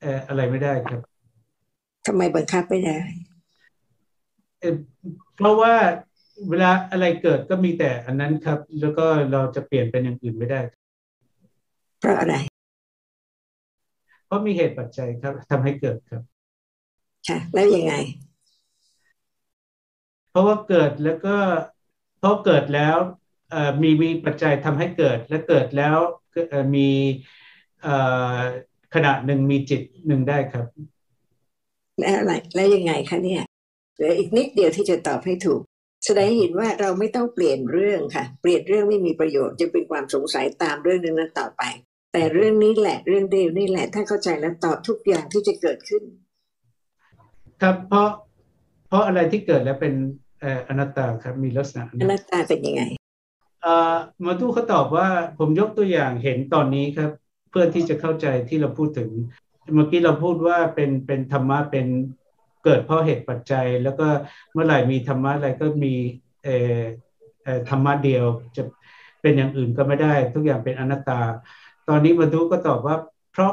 [0.00, 1.00] เอ่ออะไรไม่ได้ครับ
[2.06, 2.98] ทำไมบังคับไม่ได้
[4.60, 4.74] เอ่อ
[5.36, 5.74] เพราะว่า
[6.48, 10.60] เวลาอะไรเกิดก็มีแต่อันนั้นครับ แล้วก็เราจะเปลี่ยนเป็นอย่างอื่นไม่ได้
[12.00, 12.34] เพราะอะไร
[14.26, 16.22] เพราะมีเหตุปัจจัยครับทำให้เกิดครับ
[17.28, 17.94] ค่ะ แล้วยังไง
[20.30, 21.36] เพราะว่าเกิดแล้วก็
[22.18, 23.19] เพราะเกิดแล้วเอ่อ
[23.82, 25.96] มีมีปัจจัยทำให้เกิดและเกิดแล้ว
[26.50, 26.88] เอ่อมี
[27.82, 27.94] เอ่
[28.36, 28.38] อ
[28.94, 30.66] ขณะหนึ่งมีจิตหนึ่งได้ครับ
[32.00, 33.42] แล้วอะไรแล้วยังไงคะเนี่ย
[33.96, 35.60] เหลืออีกนิดเดียวที่จะตอบให้ถูก
[36.06, 41.62] แสดงให้เห็นว่าเราไม่ต้องเปลี่ยนเรื่องค่ะ เปลี่ยนเรื่องไม่มีประโยชน์จะเป็นความสงสัยตามเรื่องนึงนั้นต่อไป
[42.12, 46.02] แต่เรื่องนี้แหละเรื่องเดียวนี่แหละ ถ้าเข้าใจแล้วตอบทุกอย่างที่จะเกิดขึ้น
[47.62, 48.08] ครับเพราะ
[48.88, 49.94] เพราะอะไรที่เกิดแล้วเป็น
[50.40, 52.99] เอ่ออนัตตาครับมีลักษณะอนั้นนัตตาเป็นยังไงเอ่อ
[53.64, 57.10] หมาตู้เขาตอบว่าผมยกตัวอย่างเห็นตอนนี้ครับ
[57.50, 59.10] เพื่อที่จะเข้าใจที่เราพูดถึง
[59.74, 61.86] เมื่อกี้เราพูดว่าเป็นเป็นธรรมะเป็น
[62.64, 64.06] เกิดเพราะเหตุปัจจัย แล้วก็
[64.52, 65.94] เมื่อไหร่มีธรรมะอะไรก็มี
[66.44, 66.80] เอ่อ
[67.44, 68.24] เอธรรมะเดียว
[68.56, 68.62] จะ
[69.22, 71.20] เป็นอย่างอื่นก็ไม่ได้ ทุกอย่างเป็นอนัตตา
[71.88, 72.96] ตอนนี้มาดูก็ตอบว่า
[73.32, 73.52] เพราะ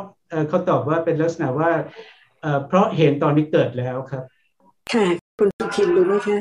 [0.50, 1.72] เขาตอบว่าเป็นลักษณะว่า
[2.42, 4.24] เอ่อเพราะเห็นตอนนี้เกิดแล้วครับ
[4.94, 5.06] ค่ะ
[5.38, 6.38] คุณสุทินรู้ไหมคะ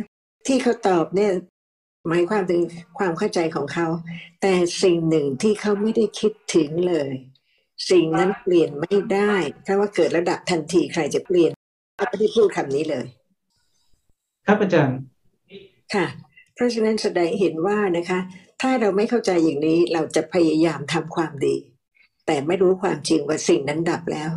[0.46, 1.32] ที่เขาตอบเนี่ย
[2.08, 2.62] หมายความถึง
[2.98, 3.86] ความเข้าใจของเขา
[4.42, 7.10] แต่สิ่งหนึ่งที่เขาไม่ได้คิดถึงเลย
[7.90, 9.34] สิ่งนั้นเปลี่ยนไม่ได้
[9.66, 11.50] ถ้าว่าเกิดระดับทันทีใครจะเปลี่ยน
[11.96, 13.06] เขาไม่ได้พูดคำนี้เลย
[14.46, 14.98] ครับอาจารย์
[15.94, 16.06] ค่ะ
[16.54, 18.20] เพราะฉะนั้นแสดงเห็นว่านะคะ
[18.62, 21.56] ถ้าเราไม่เข้าใจอย่างนี้เราจะพยายามทำความดี
[22.26, 24.30] แต่ไม่รู้ความจริงว่าสิ่งนั้นดับแล้ว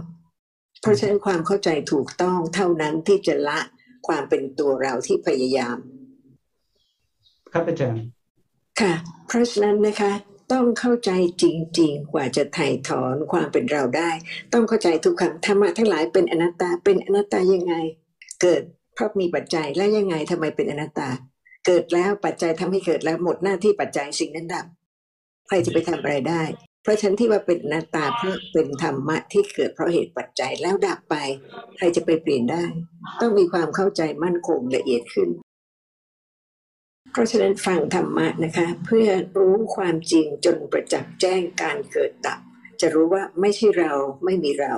[0.81, 3.59] เพราะฉะนั้นความเข้าใจถูกต้องเท่านั้นที่จะละ
[4.07, 5.77] ความเป็นตัวเราที่พยายาม
[7.53, 8.03] ครับอาจารย์
[8.79, 8.93] ค่ะ
[9.27, 10.11] เพราะฉะนั้นนะคะ
[10.51, 11.11] ต้องเข้าใจ
[11.43, 11.45] จ
[11.79, 14.11] ริง ๆ กว่าจะไถ่ถอนความเป็นเราได้
[14.53, 17.73] ต้องเข้าใจทุกคำธรรมะทั้งหลายเป็นอนัตตาเป็นอนัตตายังไง
[18.41, 18.61] เกิด
[18.93, 21.09] เพราะมีปัจจัยแล้วยังไงทำไมเป็นอนัตตา
[21.65, 24.65] เกิดแล้วปัจจัยทำให้เกิดแล้วหมดหน้าที่ปัจจัยสิ่งนั้นดับ
[25.47, 26.43] ใครจะไปทำอะไรได้
[26.83, 31.15] เพราะฉันที่ว่าเป็นหน้าตาเพราะเป็นธรรมะที่เกิดเพราะเหตุปัจจัยแล้วดับไป
[31.77, 32.63] ใครจะไปเปลี่ยนได้
[33.21, 35.29] ต้องมีความเข้าใจมั่นคงละเอียดขึ้น
[37.11, 39.07] เพราะฉะนั้นฟังธรรมะนะคะ เพื่อ
[39.37, 42.39] รู้ความจริงจนประจักษ์แจ้งการเกิดดับ
[42.81, 43.91] จะรู้ว่าไม่ใช่เรา
[44.25, 44.73] ไม่มีเรา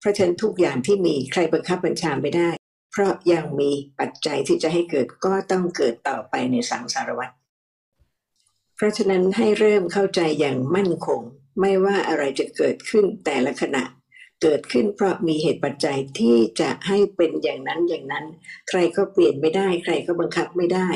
[0.00, 2.50] เพราะฉะนั้นทุกอย่างที่มีใครบังคับบัญชาไม่ได้
[2.92, 7.30] เพราะยังมีปัจจัยที่จะให้เกิดก็ต้องเกิดต่อไปในสังสารวัฏ
[8.76, 11.20] เพราะฉะนั้นให้เริ่มเข้าใจอย่างมั่นคง
[11.60, 13.84] ไม่ว่าอะไรจะเกิดขึ้นแต่ละขณะ
[14.42, 18.24] เกิดขึ้นเพราะมีเหตุปัจจัยที่จะให้เป็นอย่างนั้นอย่างนั้น
[18.68, 20.88] ใครก็เปลี่ยนไม่ได้ ใครก็บังคับไม่ได้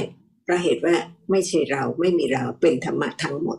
[0.46, 0.96] เพราะเหตุว่า
[1.30, 3.58] ไม่ใช่เราไม่มีเราเป็นธรรมะทั้งหมด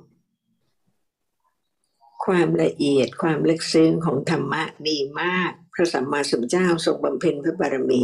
[2.26, 8.04] ความละเอียดความลึกซึ้งของธรรมะมีมาก พระสัมมาสัมพุทธเจ้าทรงบำเพ็ญพระบารมี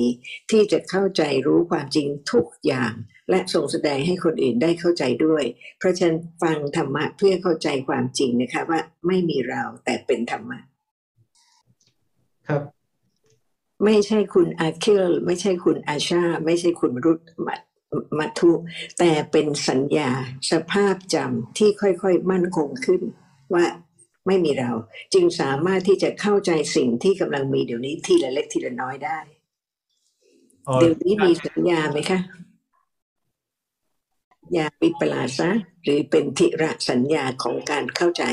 [0.51, 2.93] ที่จะเข้าใจรู้ความจริงทุกอย่าง
[3.29, 5.43] และทรงแสดงให้คนอื่นได้เข้าใจด้วย
[5.77, 10.59] เพราะฉะนั้นฟังธรรมะเพื่อเข้าใจความจริงนะคะว่าไม่มีเราแต่เป็นธรรมะ
[12.47, 12.61] ครับ
[13.83, 17.59] ไม่ใช่คุณอาคิลไม่ใช่คุณอาชา ไม่ใช่คุณรุตมัต
[18.19, 18.51] มัทุ
[18.99, 20.09] แต่เป็นสัญญา
[20.51, 23.01] สภาพจำที่ค่อยๆ มั่นคงขึ้น
[23.53, 23.65] ว่า
[24.27, 24.71] ไม่มีเรา
[25.13, 29.19] จึงสามารถที่จะเข้าใจสิ่งที่กำลังมีเดี๋ยวนี้ทีละเล็กทีละน้อยได้
[30.67, 32.19] อ๋อเดี๋ยวนี้มีสัญญาไหมคะ
[34.57, 35.49] ยาปิปลาสะ
[35.83, 38.23] หรือเป็นทิระสัญญาของการเข้าใจ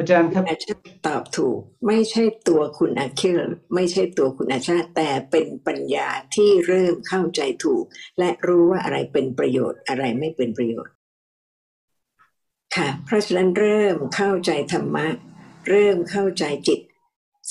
[0.00, 0.74] อาจารย์ครับอาชา
[1.06, 3.40] ตอบถูก ไม่ใช่ตัวคุณอาคิล
[3.74, 7.84] ไม่ใช่ตัวคุณอาชาแต่เป็นปัญญาที่เริ่มเข้าใจถูก
[8.18, 10.92] และรู้ว่าอะไรเป็นประโยชน์อะไรไม่เป็นประโยชน์
[12.76, 15.06] ค่ะ เพราะฉะนั้นเริ่มเข้าใจธรรมะ
[15.68, 16.80] เริ่มเข้าใจจิต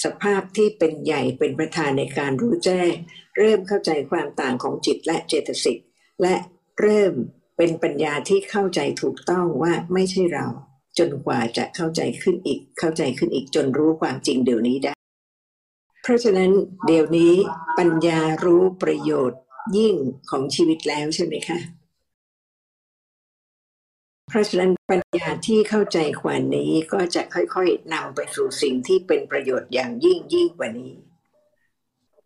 [0.04, 2.93] สภาพที่เป็นใหญ่เป็นประธานในการรู้แจ้ง
[3.38, 5.80] เริ่มเข้าใจความต่างของจิตและเจตสิก
[6.22, 6.36] และ
[6.82, 7.14] เริ่ม
[7.58, 10.47] เป็นปัญญาที่เข้าใจถูกต้องว่าไม่ใช่เรา
[11.00, 14.93] จนกว่าจะเข้าใจขึ้นอีก เข้าใจขึ้นอีกจนรู้ความจริงเดี๋ยวนี้ได้
[16.04, 16.52] เพราะฉะนั้น
[16.86, 17.34] เดี๋ยวนี้
[17.78, 19.39] ปัญญารู้ประโยชน์
[19.78, 19.95] ยิ่ง
[20.30, 21.60] ของชีวิตแล้วใช่ไหมคะ
[24.30, 30.93] เพราะฉะนั้นปัญญาที่เข้าใจกว่านี้ก็จะค่อยๆนำไปสู่สิ่งที่เป็นประโยชน์อย่างยิ่งยิ่งกว่านี้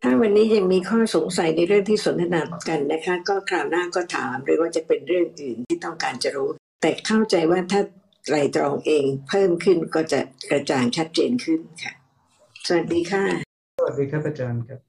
[0.01, 6.49] ถ้าวันนี้ยังมีข้อสงสัยในเรื่องที่สนทนากันนะคะ ก็คราวหน้าก็ถามหรือว่าจะเป็นเรื่องอื่นที่ต้องการจะรู้
[6.81, 7.81] แต่เข้าใจว่าถ้า
[8.25, 10.19] ไตรตรองเองเพิ่มขึ้นก็จะ
[10.49, 11.93] กระจ่างชัดเจนขึ้นค่ะ
[12.67, 13.23] สวัสดีค่ะ
[13.77, 14.79] สวัสดีครับอาจารย์ครับ